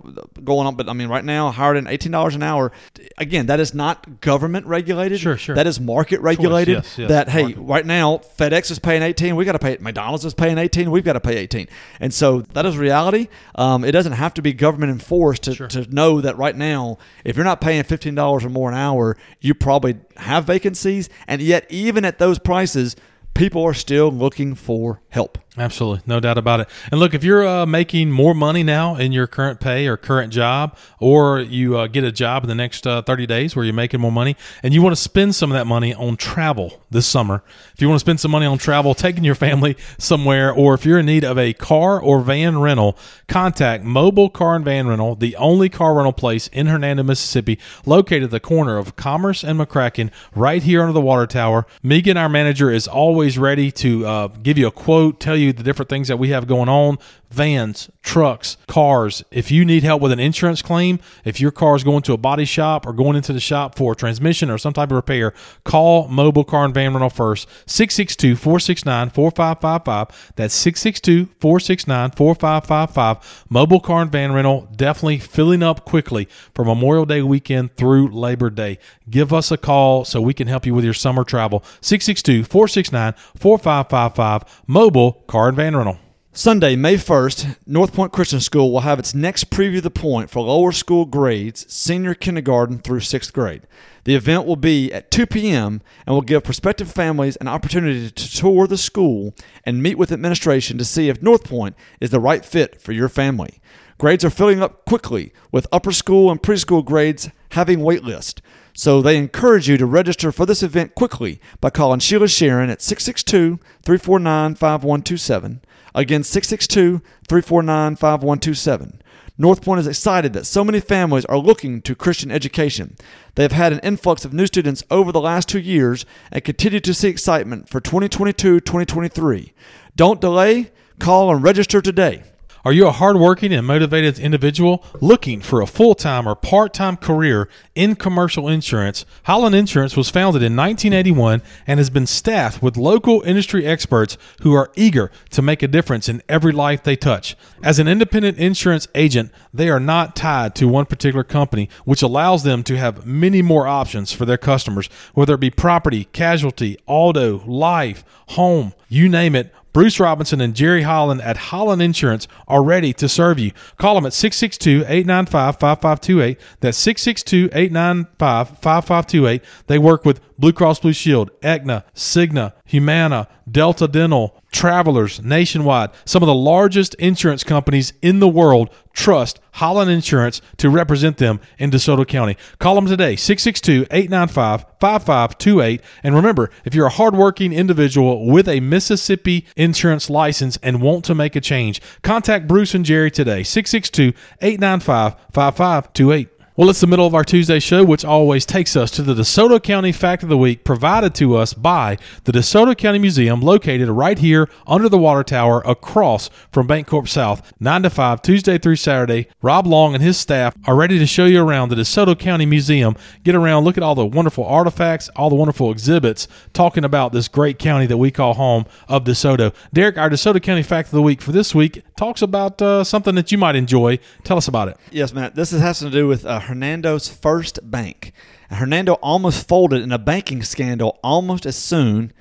[0.44, 2.70] going on, but I mean, right now hired in eighteen dollars an hour.
[3.18, 5.18] Again, that is not government regulated.
[5.18, 5.56] Sure, sure.
[5.56, 6.76] That is market regulated.
[6.76, 7.58] Yes, yes, that hey, market.
[7.58, 9.34] right now FedEx is paying eighteen.
[9.34, 9.76] We got to pay.
[9.80, 10.92] McDonald's is paying eighteen.
[10.92, 11.66] We've got to pay eighteen.
[11.98, 13.26] And so that is reality.
[13.56, 15.66] Um, it doesn't have to be government enforced to, sure.
[15.66, 19.16] to know that right now, if you're not paying fifteen dollars or more an hour,
[19.40, 21.08] you probably have vacancies.
[21.26, 22.94] And yet, even at those prices prices
[23.34, 25.38] people are still looking for help.
[25.58, 26.68] Absolutely, no doubt about it.
[26.92, 30.32] And look, if you're uh, making more money now in your current pay or current
[30.32, 33.74] job, or you uh, get a job in the next uh, 30 days where you're
[33.74, 37.06] making more money, and you want to spend some of that money on travel this
[37.06, 37.42] summer,
[37.74, 40.86] if you want to spend some money on travel, taking your family somewhere, or if
[40.86, 45.16] you're in need of a car or van rental, contact Mobile Car and Van Rental,
[45.16, 49.58] the only car rental place in Hernando, Mississippi, located at the corner of Commerce and
[49.58, 51.66] McCracken, right here under the water tower.
[51.82, 55.62] Megan, our manager, is always ready to uh, give you a quote, tell you the
[55.62, 56.98] different things that we have going on
[57.30, 59.22] vans, trucks, cars.
[59.30, 62.18] If you need help with an insurance claim, if your car is going to a
[62.18, 65.32] body shop or going into the shop for transmission or some type of repair,
[65.64, 67.48] call Mobile Car and Van Rental first.
[67.66, 70.32] 662 469 4555.
[70.36, 73.44] That's 662 469 4555.
[73.48, 78.50] Mobile Car and Van Rental definitely filling up quickly for Memorial Day weekend through Labor
[78.50, 78.78] Day.
[79.08, 81.64] Give us a call so we can help you with your summer travel.
[81.80, 84.62] 662 469 4555.
[84.66, 85.98] Mobile Car and Van Rental.
[86.32, 90.30] Sunday, May 1st, North Point Christian School will have its next preview of the point
[90.30, 93.62] for lower school grades, senior kindergarten through sixth grade.
[94.04, 95.82] The event will be at 2 p.m.
[96.06, 100.78] and will give prospective families an opportunity to tour the school and meet with administration
[100.78, 103.60] to see if North Point is the right fit for your family.
[103.98, 108.40] Grades are filling up quickly, with upper school and preschool grades having wait lists.
[108.72, 112.80] So they encourage you to register for this event quickly by calling Sheila Sharon at
[112.80, 115.62] 662 349 5127.
[115.94, 119.02] Again, 662 349 5127.
[119.38, 122.96] North Point is excited that so many families are looking to Christian education.
[123.36, 126.80] They have had an influx of new students over the last two years and continue
[126.80, 129.54] to see excitement for 2022 2023.
[129.96, 132.22] Don't delay, call and register today.
[132.62, 136.98] Are you a hardworking and motivated individual looking for a full time or part time
[136.98, 139.06] career in commercial insurance?
[139.22, 144.52] Holland Insurance was founded in 1981 and has been staffed with local industry experts who
[144.52, 147.34] are eager to make a difference in every life they touch.
[147.62, 152.42] As an independent insurance agent, they are not tied to one particular company, which allows
[152.42, 157.42] them to have many more options for their customers, whether it be property, casualty, auto,
[157.46, 159.54] life, home, you name it.
[159.72, 163.52] Bruce Robinson and Jerry Holland at Holland Insurance are ready to serve you.
[163.78, 166.38] Call them at 662 895 5528.
[166.60, 169.42] That's 662 895 5528.
[169.68, 175.90] They work with Blue Cross Blue Shield, Aetna, Cigna, Humana, Delta Dental, Travelers, Nationwide.
[176.04, 181.40] Some of the largest insurance companies in the world trust Holland Insurance to represent them
[181.58, 182.36] in DeSoto County.
[182.58, 185.80] Call them today, 662 895 5528.
[186.02, 191.14] And remember, if you're a hardworking individual with a Mississippi insurance license and want to
[191.14, 196.39] make a change, contact Bruce and Jerry today, 662 895 5528.
[196.60, 199.62] Well, it's the middle of our Tuesday show, which always takes us to the DeSoto
[199.62, 204.18] County Fact of the Week, provided to us by the DeSoto County Museum, located right
[204.18, 209.26] here under the water tower across from Bancorp South, 9 to 5, Tuesday through Saturday.
[209.40, 212.94] Rob Long and his staff are ready to show you around the DeSoto County Museum.
[213.24, 217.26] Get around, look at all the wonderful artifacts, all the wonderful exhibits, talking about this
[217.26, 219.54] great county that we call home of DeSoto.
[219.72, 223.14] Derek, our DeSoto County Fact of the Week for this week talks about uh, something
[223.14, 223.98] that you might enjoy.
[224.24, 224.78] Tell us about it.
[224.90, 225.34] Yes, Matt.
[225.34, 228.12] This has to do with uh, Hernando's first bank.
[228.48, 232.14] Hernando almost folded in a banking scandal almost as soon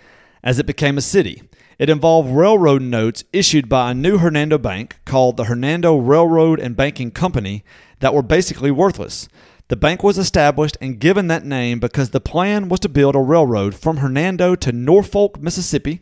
[0.44, 1.44] as it became a city.
[1.78, 6.76] It involved railroad notes issued by a new Hernando bank called the Hernando Railroad and
[6.76, 7.64] Banking Company
[8.02, 9.30] that were basically worthless.
[9.70, 13.20] The bank was established and given that name because the plan was to build a
[13.20, 16.02] railroad from Hernando to Norfolk, Mississippi,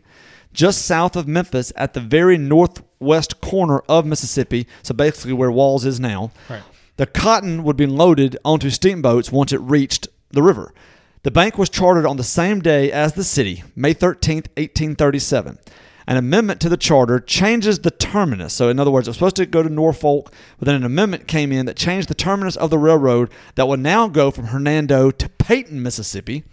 [0.58, 5.86] just south of Memphis at the very northwest corner of Mississippi, so basically where Walls
[5.86, 6.32] is now.
[6.50, 6.64] Right.
[6.98, 10.74] The cotton would be loaded onto steamboats once it reached the river.
[11.22, 15.60] The bank was chartered on the same day as the city, May 13, 1837.
[16.08, 18.54] An amendment to the charter changes the terminus.
[18.54, 21.28] So, in other words, it was supposed to go to Norfolk, but then an amendment
[21.28, 25.12] came in that changed the terminus of the railroad that would now go from Hernando
[25.12, 26.46] to Peyton, Mississippi,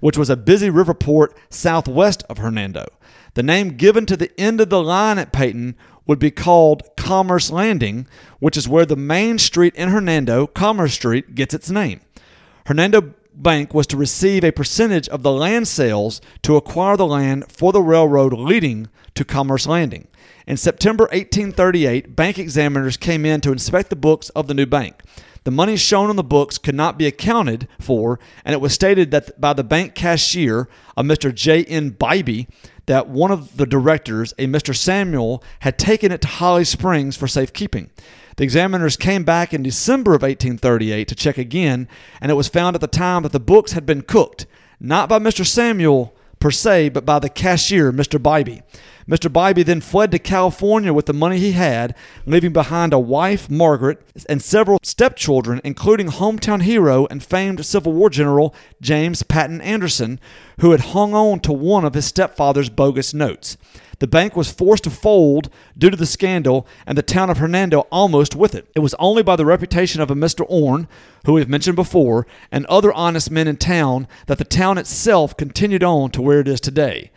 [0.00, 2.86] which was a busy river port southwest of Hernando.
[3.34, 5.74] The name given to the end of the line at Peyton
[6.06, 8.06] would be called Commerce Landing,
[8.40, 12.00] which is where the main street in Hernando, Commerce Street, gets its name.
[12.66, 17.50] Hernando Bank was to receive a percentage of the land sales to acquire the land
[17.50, 20.08] for the railroad leading to Commerce Landing.
[20.46, 25.02] In September 1838, bank examiners came in to inspect the books of the new bank.
[25.44, 29.10] The money shown on the books could not be accounted for, and it was stated
[29.10, 31.34] that by the bank cashier, a Mr.
[31.34, 31.64] J.
[31.64, 31.92] N.
[31.92, 32.46] Bybee,
[32.86, 34.74] that one of the directors, a Mr.
[34.74, 37.90] Samuel, had taken it to Holly Springs for safekeeping.
[38.36, 41.88] The examiners came back in December of 1838 to check again,
[42.20, 44.46] and it was found at the time that the books had been cooked,
[44.80, 45.46] not by Mr.
[45.46, 48.20] Samuel per se, but by the cashier, Mr.
[48.20, 48.62] Bybee.
[49.08, 49.30] Mr.
[49.30, 51.94] Bybee then fled to California with the money he had,
[52.26, 58.10] leaving behind a wife, Margaret, and several stepchildren, including hometown hero and famed Civil War
[58.10, 60.20] general James Patton Anderson,
[60.60, 63.56] who had hung on to one of his stepfather's bogus notes.
[64.02, 67.86] The bank was forced to fold due to the scandal, and the town of Hernando
[67.92, 68.66] almost with it.
[68.74, 70.44] It was only by the reputation of a Mr.
[70.48, 70.88] Orne,
[71.24, 75.84] who we've mentioned before, and other honest men in town that the town itself continued
[75.84, 77.11] on to where it is today.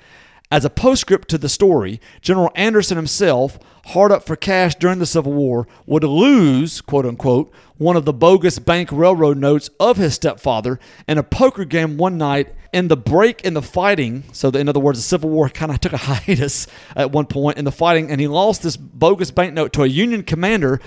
[0.56, 5.06] As a postscript to the story, General Anderson himself, hard up for cash during the
[5.06, 10.14] Civil War, would lose, quote unquote, one of the bogus bank railroad notes of his
[10.14, 14.24] stepfather in a poker game one night in the break in the fighting.
[14.32, 17.58] So, in other words, the Civil War kind of took a hiatus at one point
[17.58, 20.80] in the fighting, and he lost this bogus banknote to a Union commander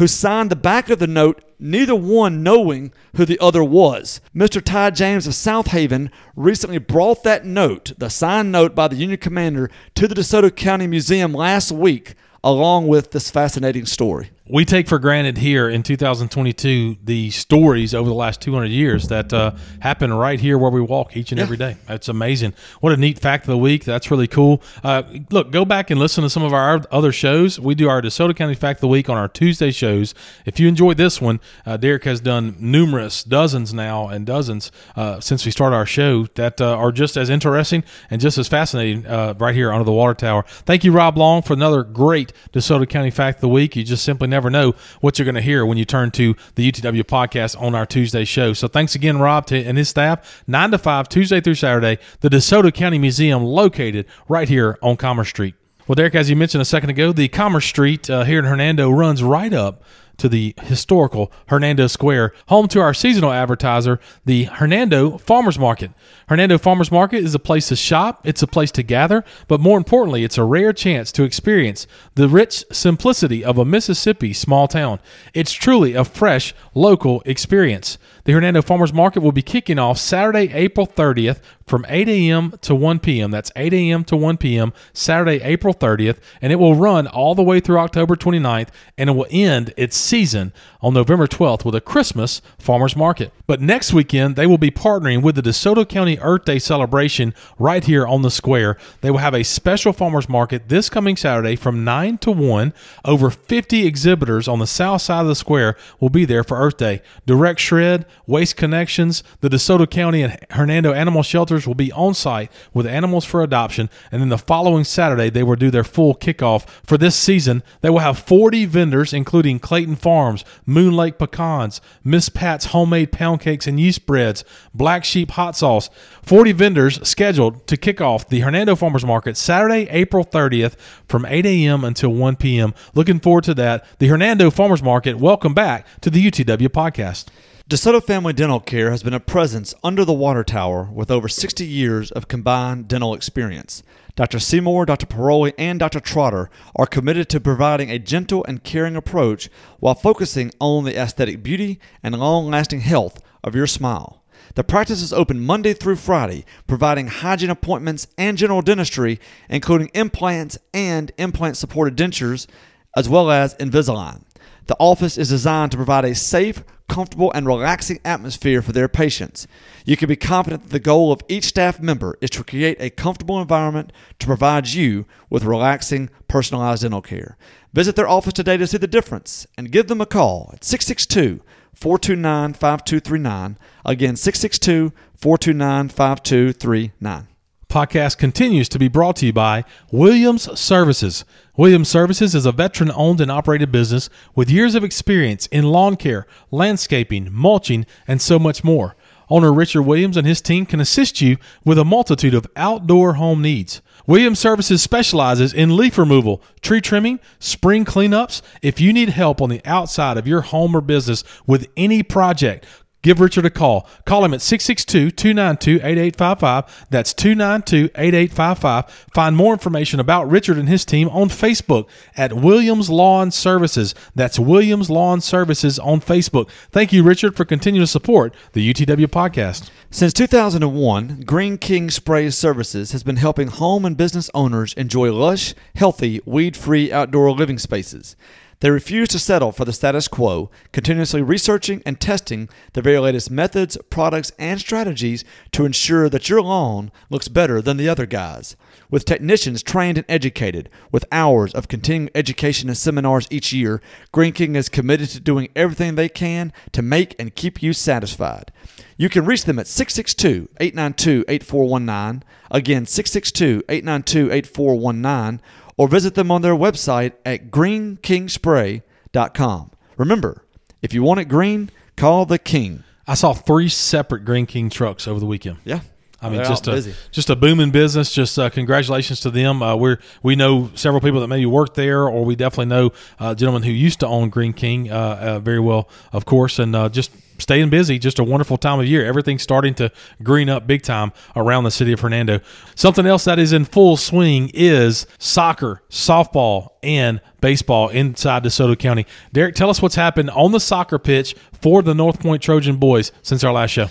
[0.00, 4.22] who signed the back of the note, neither one knowing who the other was.
[4.34, 4.64] Mr.
[4.64, 9.70] Ty James of Southaven recently brought that note, the signed note by the Union commander,
[9.96, 14.98] to the DeSoto County Museum last week, along with this fascinating story we take for
[14.98, 20.40] granted here in 2022 the stories over the last 200 years that uh, happen right
[20.40, 21.44] here where we walk each and yeah.
[21.44, 21.76] every day.
[21.86, 22.54] That's amazing.
[22.80, 23.84] What a neat fact of the week.
[23.84, 24.60] That's really cool.
[24.82, 27.60] Uh, look, go back and listen to some of our other shows.
[27.60, 30.14] We do our DeSoto County Fact of the Week on our Tuesday shows.
[30.44, 35.20] If you enjoyed this one, uh, Derek has done numerous, dozens now, and dozens uh,
[35.20, 39.06] since we started our show that uh, are just as interesting and just as fascinating
[39.06, 40.44] uh, right here under the water tower.
[40.48, 43.76] Thank you, Rob Long, for another great DeSoto County Fact of the Week.
[43.76, 46.70] You just simply never know what you're going to hear when you turn to the
[46.70, 48.52] UTW podcast on our Tuesday show.
[48.52, 50.42] So thanks again, Rob, to, and his staff.
[50.46, 55.28] 9 to 5, Tuesday through Saturday, the DeSoto County Museum located right here on Commerce
[55.28, 55.54] Street.
[55.86, 58.90] Well, Derek, as you mentioned a second ago, the Commerce Street uh, here in Hernando
[58.90, 59.82] runs right up
[60.20, 65.90] to the historical Hernando Square, home to our seasonal advertiser, the Hernando Farmers Market.
[66.28, 69.78] Hernando Farmers Market is a place to shop, it's a place to gather, but more
[69.78, 75.00] importantly, it's a rare chance to experience the rich simplicity of a Mississippi small town.
[75.32, 77.98] It's truly a fresh, local experience.
[78.30, 82.52] The Hernando Farmers Market will be kicking off Saturday, April 30th from 8 a.m.
[82.62, 83.30] to 1 p.m.
[83.30, 84.02] That's 8 a.m.
[84.04, 84.72] to 1 p.m.
[84.92, 89.12] Saturday, April 30th, and it will run all the way through October 29th, and it
[89.12, 93.32] will end its season on November 12th with a Christmas farmers market.
[93.46, 97.84] But next weekend, they will be partnering with the DeSoto County Earth Day celebration right
[97.84, 98.76] here on the square.
[99.00, 102.74] They will have a special farmers market this coming Saturday from 9 to 1.
[103.04, 106.78] Over 50 exhibitors on the south side of the square will be there for Earth
[106.78, 107.00] Day.
[107.26, 112.50] Direct Shred, Waste Connections, the DeSoto County and Hernando Animal Shelters will be on site
[112.72, 113.90] with animals for adoption.
[114.12, 117.62] And then the following Saturday, they will do their full kickoff for this season.
[117.80, 123.40] They will have 40 vendors, including Clayton Farms, Moon Lake Pecans, Miss Pat's Homemade Pound
[123.40, 125.90] Cakes and Yeast Breads, Black Sheep Hot Sauce.
[126.22, 130.76] 40 vendors scheduled to kick off the Hernando Farmers Market Saturday, April 30th
[131.08, 131.84] from 8 a.m.
[131.84, 132.74] until 1 p.m.
[132.94, 133.86] Looking forward to that.
[133.98, 137.26] The Hernando Farmers Market, welcome back to the UTW podcast.
[137.70, 141.64] DeSoto Family Dental Care has been a presence under the water tower with over 60
[141.64, 143.84] years of combined dental experience.
[144.16, 144.40] Dr.
[144.40, 145.06] Seymour, Dr.
[145.06, 146.00] Paroli, and Dr.
[146.00, 151.44] Trotter are committed to providing a gentle and caring approach while focusing on the aesthetic
[151.44, 154.24] beauty and long lasting health of your smile.
[154.56, 160.58] The practice is open Monday through Friday, providing hygiene appointments and general dentistry, including implants
[160.74, 162.48] and implant supported dentures,
[162.96, 164.24] as well as Invisalign.
[164.66, 169.46] The office is designed to provide a safe, comfortable, and relaxing atmosphere for their patients.
[169.86, 172.90] You can be confident that the goal of each staff member is to create a
[172.90, 177.38] comfortable environment to provide you with relaxing, personalized dental care.
[177.72, 181.40] Visit their office today to see the difference and give them a call at 662
[181.74, 183.56] 429 5239.
[183.86, 187.29] Again, 662 429 5239
[187.70, 191.24] podcast continues to be brought to you by Williams Services.
[191.56, 195.96] Williams Services is a veteran owned and operated business with years of experience in lawn
[195.96, 198.96] care, landscaping, mulching, and so much more.
[199.30, 203.40] Owner Richard Williams and his team can assist you with a multitude of outdoor home
[203.40, 203.80] needs.
[204.06, 208.42] Williams Services specializes in leaf removal, tree trimming, spring cleanups.
[208.60, 212.66] If you need help on the outside of your home or business with any project,
[213.02, 213.88] Give Richard a call.
[214.04, 216.86] Call him at 662 292 8855.
[216.90, 219.06] That's 292 8855.
[219.12, 223.94] Find more information about Richard and his team on Facebook at Williams Lawn Services.
[224.14, 226.50] That's Williams Lawn Services on Facebook.
[226.70, 229.70] Thank you, Richard, for continuing to support the UTW podcast.
[229.90, 235.54] Since 2001, Green King Spray Services has been helping home and business owners enjoy lush,
[235.74, 238.14] healthy, weed free outdoor living spaces.
[238.60, 243.30] They refuse to settle for the status quo, continuously researching and testing the very latest
[243.30, 248.56] methods, products, and strategies to ensure that your lawn looks better than the other guys.
[248.90, 253.80] With technicians trained and educated, with hours of continuing education and seminars each year,
[254.12, 258.52] Green King is committed to doing everything they can to make and keep you satisfied.
[258.98, 262.24] You can reach them at 662 892 8419.
[262.50, 265.40] Again, 662 892 8419
[265.80, 269.70] or visit them on their website at greenkingspray.com.
[269.96, 270.44] Remember,
[270.82, 272.84] if you want it green, call the king.
[273.06, 275.56] I saw three separate Green King trucks over the weekend.
[275.64, 275.80] Yeah.
[276.22, 276.94] I mean, They're just a busy.
[277.10, 278.12] just a booming business.
[278.12, 279.62] Just uh, congratulations to them.
[279.62, 283.34] Uh, we're we know several people that maybe work there, or we definitely know a
[283.34, 286.88] gentleman who used to own Green King uh, uh, very well, of course, and uh,
[286.90, 287.98] just staying busy.
[287.98, 289.06] Just a wonderful time of year.
[289.06, 289.90] Everything's starting to
[290.22, 292.40] green up big time around the city of Hernando.
[292.74, 299.06] Something else that is in full swing is soccer, softball, and baseball inside DeSoto County.
[299.32, 303.10] Derek, tell us what's happened on the soccer pitch for the North Point Trojan boys
[303.22, 303.88] since our last show.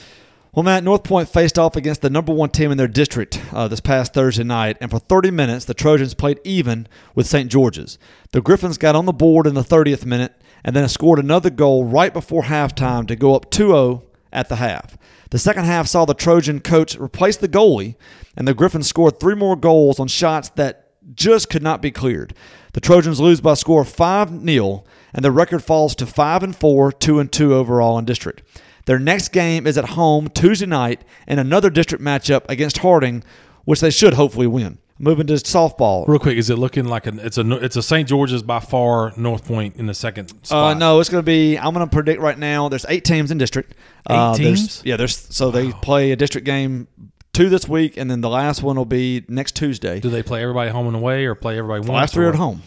[0.51, 3.67] Well, Matt, North Point faced off against the number one team in their district uh,
[3.67, 7.51] this past Thursday night, and for 30 minutes, the Trojans played even with St.
[7.51, 7.99] George's.
[8.31, 10.33] The Griffins got on the board in the 30th minute
[10.63, 14.55] and then scored another goal right before halftime to go up 2 0 at the
[14.55, 14.97] half.
[15.29, 17.95] The second half saw the Trojan coach replace the goalie,
[18.35, 22.33] and the Griffins scored three more goals on shots that just could not be cleared.
[22.73, 24.83] The Trojans lose by a score of 5 0,
[25.13, 28.41] and the record falls to 5 and 4, 2 and 2 overall in district.
[28.89, 33.23] Their next game is at home Tuesday night in another district matchup against Harding,
[33.63, 34.79] which they should hopefully win.
[34.97, 36.07] Moving to softball.
[36.07, 38.09] Real quick, is it looking like an it's a it's a St.
[38.09, 40.77] George's by far North Point in the second Uh, spot?
[40.79, 41.55] no, it's going to be.
[41.55, 42.67] I'm going to predict right now.
[42.67, 43.75] There's eight teams in district.
[44.09, 44.81] Uh, Eight there's- teams?
[44.83, 44.97] Yeah.
[44.97, 46.87] There's so they play a district game
[47.31, 49.99] two this week, and then the last one will be next Tuesday.
[49.99, 52.01] Do they play everybody home and away, or play everybody The once?
[52.01, 52.63] last three or are at home.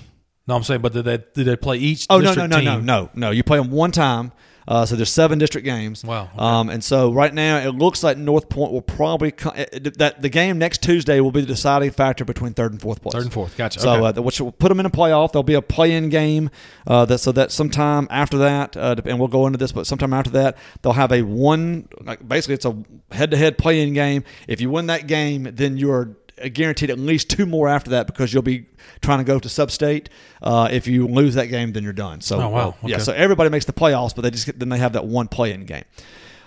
[0.47, 2.07] No, I'm saying, but did they did they play each?
[2.09, 2.87] Oh no no district no no team?
[2.87, 3.31] no no!
[3.33, 4.31] You play them one time.
[4.67, 6.05] Uh, so there's seven district games.
[6.05, 6.39] Wow, okay.
[6.39, 9.67] Um, and so right now it looks like North Point will probably co- eh,
[9.99, 13.15] that the game next Tuesday will be the deciding factor between third and fourth place.
[13.15, 13.81] Third and fourth, gotcha.
[13.81, 14.19] So okay.
[14.19, 15.33] uh, which will put them in a playoff.
[15.33, 16.51] There'll be a play-in game.
[16.87, 20.13] Uh, that so that sometime after that, uh, and we'll go into this, but sometime
[20.13, 21.89] after that, they'll have a one.
[22.01, 22.77] Like basically, it's a
[23.13, 24.25] head-to-head play-in game.
[24.49, 26.17] If you win that game, then you're
[26.53, 28.67] guaranteed at least two more after that because you'll be
[29.01, 30.09] trying to go to sub-state.
[30.41, 32.21] Uh, if you lose that game, then you're done.
[32.21, 32.69] So Oh, wow.
[32.83, 35.05] uh, yeah, so everybody makes the playoffs, but they just get, then they have that
[35.07, 35.85] one play-in game.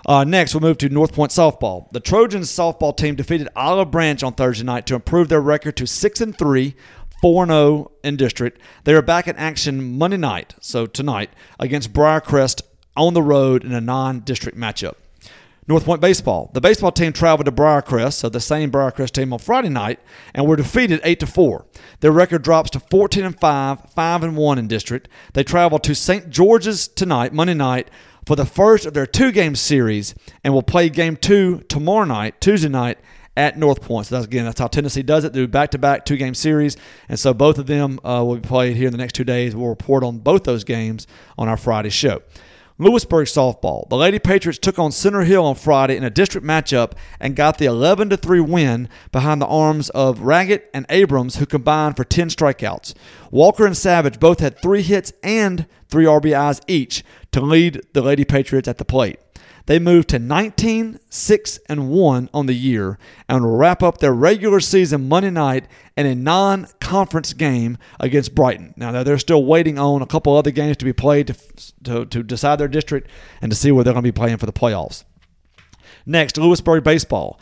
[0.08, 1.92] Uh, next, we'll move to North Point softball.
[1.92, 5.88] The Trojans softball team defeated Olive Branch on Thursday night to improve their record to
[5.88, 6.76] six and three,
[7.22, 8.60] four and zero in district.
[8.84, 12.62] They are back in action Monday night, so tonight against Briarcrest
[12.96, 14.94] on the road in a non-district matchup.
[15.68, 16.52] North Point baseball.
[16.54, 20.00] The baseball team traveled to Briarcrest, so the same Briarcrest team on Friday night,
[20.34, 21.66] and were defeated eight to four.
[22.02, 25.10] Their record drops to 14 and five, five and one in district.
[25.34, 26.30] They travel to St.
[26.30, 27.90] George's tonight, Monday night,
[28.28, 30.14] for the first of their two-game series,
[30.44, 33.00] and will play game two tomorrow night, Tuesday night,
[33.38, 34.08] at North Point.
[34.08, 35.34] So that's again, that's how Tennessee does it.
[35.34, 36.78] They do back-to-back two-game series,
[37.10, 39.56] and so both of them uh, will be played here in the next two days.
[39.56, 41.08] We'll report on both those games
[41.40, 42.22] on our Friday show.
[42.78, 43.88] Lewisburg softball.
[43.88, 47.58] The Lady Patriots took on Center Hill on Friday in a district matchup and got
[47.58, 52.28] the 11 3 win behind the arms of Raggett and Abrams, who combined for 10
[52.28, 52.94] strikeouts.
[53.32, 58.26] Walker and Savage both had three hits and three RBIs each to lead the Lady
[58.26, 59.20] Patriots at the plate.
[59.66, 64.14] They move to 19, 6, and 1 on the year and will wrap up their
[64.14, 65.66] regular season Monday night
[65.98, 68.74] in a non conference game against Brighton.
[68.78, 71.36] Now, they're still waiting on a couple other games to be played to,
[71.84, 73.10] to, to decide their district
[73.42, 75.04] and to see where they're going to be playing for the playoffs.
[76.06, 77.40] Next, Lewisburg Baseball.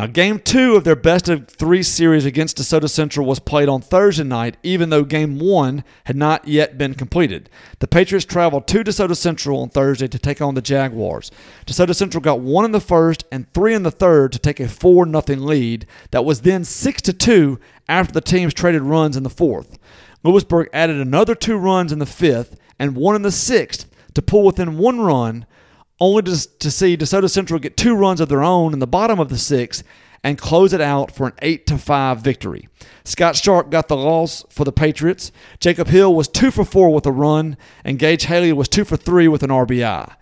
[0.00, 3.82] Now, game two of their best of three series against DeSoto Central was played on
[3.82, 7.50] Thursday night, even though game one had not yet been completed.
[7.80, 11.30] The Patriots traveled to DeSoto Central on Thursday to take on the Jaguars.
[11.66, 14.68] DeSoto Central got one in the first and three in the third to take a
[14.68, 19.22] 4 0 lead that was then 6 to 2 after the teams traded runs in
[19.22, 19.78] the fourth.
[20.24, 24.44] Lewisburg added another two runs in the fifth and one in the sixth to pull
[24.44, 25.44] within one run
[26.00, 29.20] only to, to see DeSoto Central get two runs of their own in the bottom
[29.20, 29.82] of the sixth
[30.22, 32.68] and close it out for an 8 to 5 victory.
[33.04, 35.32] Scott Sharp got the loss for the Patriots.
[35.60, 38.96] Jacob Hill was 2 for 4 with a run, and Gage Haley was 2 for
[38.96, 40.14] 3 with an RBI.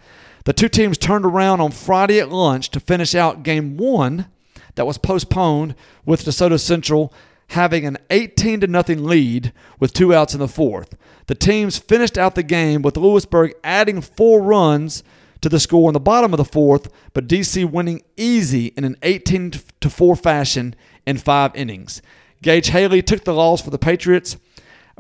[0.44, 4.28] The two teams turned around on Friday at lunch to finish out game one
[4.76, 5.74] that was postponed
[6.06, 7.12] with DeSoto Central
[7.48, 10.96] having an 18 to nothing lead with two outs in the fourth.
[11.26, 15.02] The teams finished out the game with Lewisburg adding four runs
[15.40, 18.96] to the score in the bottom of the fourth, but DC winning easy in an
[19.02, 20.74] 18 to 4 fashion
[21.06, 22.02] in five innings.
[22.42, 24.36] Gage Haley took the loss for the Patriots.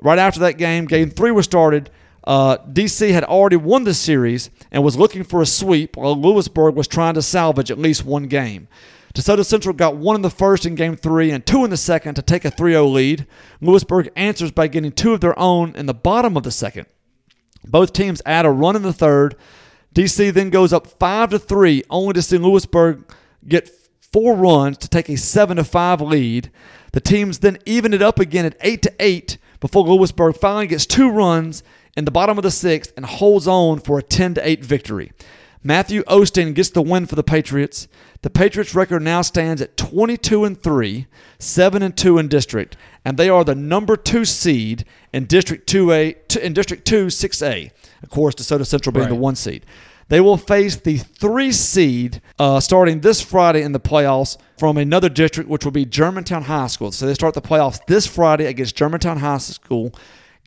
[0.02, 1.90] Right after that game, game three was started.
[2.24, 6.74] Uh, DC had already won the series and was looking for a sweep, while Lewisburg
[6.74, 8.68] was trying to salvage at least one game.
[9.14, 12.14] DeSoto Central got one in the first in game three and two in the second
[12.14, 13.26] to take a 3 0 lead.
[13.60, 16.86] Lewisburg answers by getting two of their own in the bottom of the second.
[17.64, 19.36] Both teams add a run in the third.
[19.94, 23.04] DC then goes up five to three, only to see Lewisburg
[23.46, 23.70] get
[24.00, 26.50] four runs to take a seven to five lead.
[26.92, 30.86] The teams then even it up again at eight to eight before Lewisburg finally gets
[30.86, 31.62] two runs
[31.96, 35.12] in the bottom of the sixth and holds on for a ten to eight victory.
[35.62, 37.88] Matthew Osteen gets the win for the Patriots.
[38.22, 41.06] The Patriots record now stands at 22 and 3,
[41.38, 46.36] 7 and 2 in district, and they are the number 2 seed in District 2A
[46.36, 47.70] in District 2 6A.
[48.02, 49.10] Of course, DeSoto Central being Right.
[49.10, 49.64] the 1 seed.
[50.08, 55.08] They will face the 3 seed uh, starting this Friday in the playoffs from another
[55.10, 56.92] district which will be Germantown High School.
[56.92, 59.92] So they start the playoffs this Friday against Germantown High School.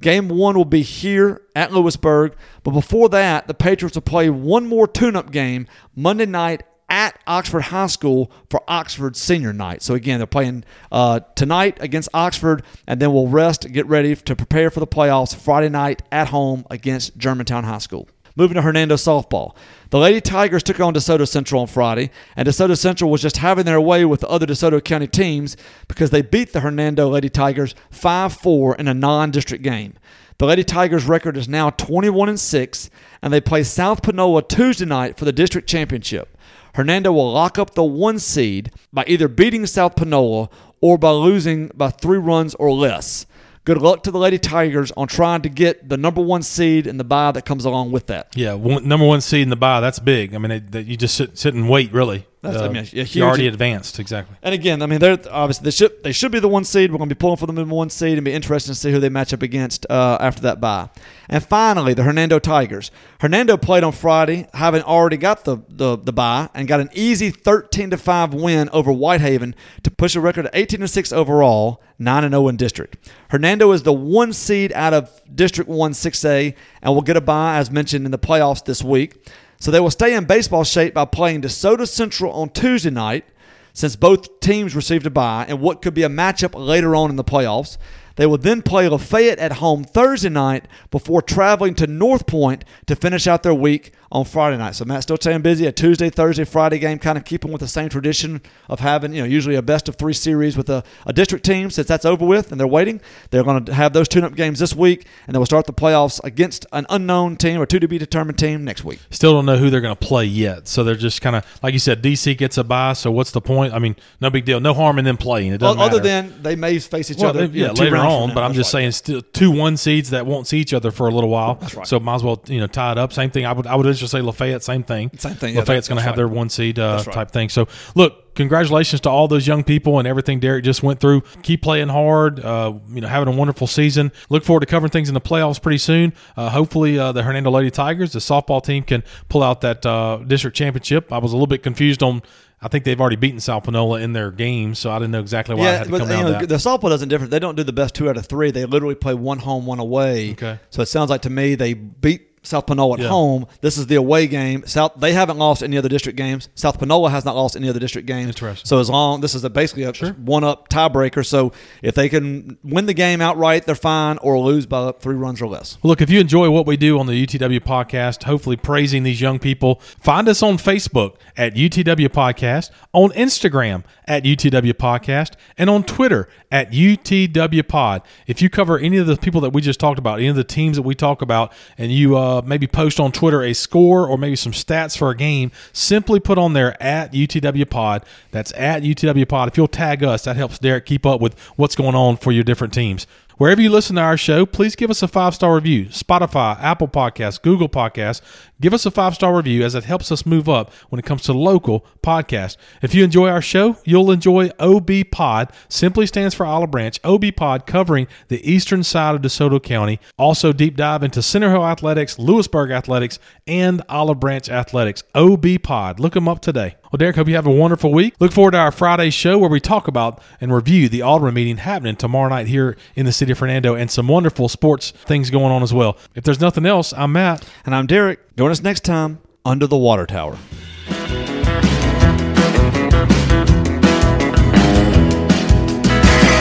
[0.02, 2.34] Game one will be here at Lewisburg.
[2.64, 7.18] But before that, the Patriots will play one more tune up game Monday night at
[7.26, 9.82] Oxford High School for Oxford senior night.
[9.82, 14.36] So again, they're playing uh, tonight against Oxford, and then we'll rest, get ready to
[14.36, 18.10] prepare for the playoffs Friday night at home against Germantown High School.
[18.36, 19.56] Moving to Hernando softball.
[19.90, 23.66] The Lady Tigers took on DeSoto Central on Friday, and DeSoto Central was just having
[23.66, 25.56] their way with the other DeSoto County teams
[25.88, 29.94] because they beat the Hernando Lady Tigers 5 4 in a non district game.
[30.42, 32.90] The Lady Tigers record is now 21 and 6,
[33.22, 36.36] and they play South Panola Tuesday night for the district championship.
[36.74, 40.50] Hernando will lock up the one seed by either beating South Panola
[40.80, 43.26] or by losing by three runs or less.
[43.64, 47.00] Good luck to the Lady Tigers on trying to get the number one seed and
[47.00, 48.36] the bye that comes along with that.
[48.36, 49.80] Yeah, one, number one seed in the bye.
[49.82, 50.34] That's big.
[50.34, 51.94] I mean, you just sit, sit and wait.
[51.94, 54.00] Really, That's- I mean, a huge- already advanced.
[54.00, 54.36] Exactly.
[54.42, 56.92] And again, I mean, they're obviously they should they should be the one seed.
[56.92, 58.92] We're going to be pulling for them in one seed and be interested to see
[58.92, 60.90] who they match up against uh, after that bye.
[61.30, 62.90] And finally, the Hernando Tigers.
[63.20, 67.30] Hernando played on Friday, having already got the the, the bye and got an easy
[67.30, 71.80] thirteen to five win over Whitehaven to push a record of eighteen to six overall,
[72.00, 72.98] nine and zero in district.
[73.30, 77.22] Hernando is the one seed out of District One Six A and will get a
[77.22, 79.28] bye as mentioned in the playoffs this week.
[79.62, 83.26] So they will stay in baseball shape by playing DeSoto Central on Tuesday night
[83.74, 87.16] since both teams received a bye and what could be a matchup later on in
[87.16, 87.78] the playoffs.
[88.16, 92.96] They will then play Lafayette at home Thursday night before traveling to North Point to
[92.96, 94.76] finish out their week on Friday night.
[94.76, 95.66] So Matt still staying busy.
[95.66, 99.22] A Tuesday, Thursday, Friday game, kind of keeping with the same tradition of having you
[99.22, 101.70] know usually a best of three series with a, a district team.
[101.70, 103.00] Since that's over with and they're waiting,
[103.30, 106.22] they're going to have those tune-up games this week, and they will start the playoffs
[106.24, 109.00] against an unknown team or two to be determined team next week.
[109.12, 110.68] Still don't know who they're going to play yet.
[110.68, 112.02] So they're just kind of like you said.
[112.02, 112.94] DC gets a bye.
[112.94, 113.74] So what's the point?
[113.74, 114.60] I mean, no big deal.
[114.60, 115.54] No harm in them playing.
[115.54, 116.04] It doesn't Other matter.
[116.30, 118.30] than they may face each Well, other, yeah, know, later on.
[118.30, 118.36] now.
[118.36, 118.82] But I'm just right.
[118.82, 121.56] saying, still two one seeds that won't see each other for a little while.
[121.56, 121.88] That's right.
[121.88, 123.14] So might as well you know tie it up.
[123.14, 123.46] Same thing.
[123.46, 124.64] I would I would just say Lafayette.
[124.64, 125.12] Same thing.
[125.18, 126.18] Same thing, yeah, Lafayette's that- going to have right.
[126.18, 127.14] their one seed uh, right.
[127.14, 127.50] type thing.
[127.50, 131.22] So look, congratulations to all those young people and everything Derek just went through.
[131.44, 132.40] Keep playing hard.
[132.40, 134.12] Uh, you know, having a wonderful season.
[134.30, 136.14] Look forward to covering things in the playoffs pretty soon.
[136.36, 140.18] Uh, hopefully, uh, the Hernando Lady Tigers, the softball team, can pull out that uh,
[140.26, 141.12] district championship.
[141.12, 142.22] I was a little bit confused on.
[142.64, 145.56] I think they've already beaten South Panola in their games, so I didn't know exactly
[145.56, 146.48] why I Yeah, had to but come down know, that.
[146.48, 147.32] the softball doesn't different.
[147.32, 148.52] They don't do the best two out of three.
[148.52, 150.34] They literally play one home, one away.
[150.34, 150.60] Okay.
[150.70, 153.08] So it sounds like to me they beat South Panola at Yeah.
[153.10, 153.46] home.
[153.62, 154.64] This is the away game.
[154.66, 156.50] South they haven't lost any other district games.
[156.56, 158.28] South Panola has not lost any other district games.
[158.28, 158.66] Interesting.
[158.68, 161.26] So as long this is a basically a one up tiebreaker.
[161.26, 161.52] So
[161.84, 165.48] if they can win the game outright, they're fine, or lose by three runs or
[165.48, 165.78] less.
[165.84, 169.20] Well, Look, if you enjoy what we do on the UTW podcast, hopefully praising these
[169.22, 175.70] young people, find us on Facebook at UTW Podcast, on Instagram at UTW Podcast, and
[175.70, 178.02] on Twitter at UTW Pod.
[178.28, 180.44] If you cover any of the people that we just talked about, any of the
[180.44, 184.08] teams that we talk about, and you uh, Uh, maybe post on Twitter a score
[184.08, 188.06] or maybe some stats for a game, simply put on there at UTW Pod.
[188.32, 189.50] That's at UTW Pod.
[189.50, 192.46] If you'll tag us, that helps Derek keep up with what's going on for your
[192.46, 193.06] different teams.
[193.36, 195.88] Wherever you listen to our show, please give us a five star review.
[195.88, 198.22] Spotify, Apple Podcasts, Google Podcasts.
[198.62, 201.24] Give us a five star review as it helps us move up when it comes
[201.24, 202.58] to local podcasts.
[202.84, 205.52] If you enjoy our show, you'll enjoy OB Pod.
[205.68, 207.00] Simply stands for Olive Branch.
[207.04, 210.00] OB Pod covering the eastern side of DeSoto County.
[210.18, 215.04] Also, deep dive into Center Hill Athletics, Lewisburg Athletics, and Olive Branch Athletics.
[215.16, 216.00] OB Pod.
[216.00, 216.76] Look them up today.
[216.92, 218.16] Well, Derek, hope you have a wonderful week.
[218.20, 221.58] Look forward to our Friday show where we talk about and review the Alderman meeting
[221.58, 225.54] happening tomorrow night here in the city of Hernando and some wonderful sports things going
[225.54, 225.98] on as well.
[226.16, 227.48] If there's nothing else, I'm Matt.
[227.66, 228.20] And I'm Derek.
[228.38, 230.38] Join us next time under the water tower.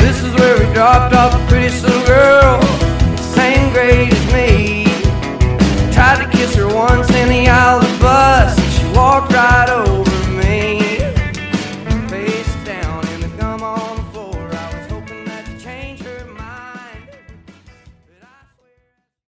[0.00, 2.62] This is where we dropped off the prettiest little girl,
[3.16, 4.84] same grade as me.
[5.92, 9.68] Tried to kiss her once in the aisle of the bus, she walked right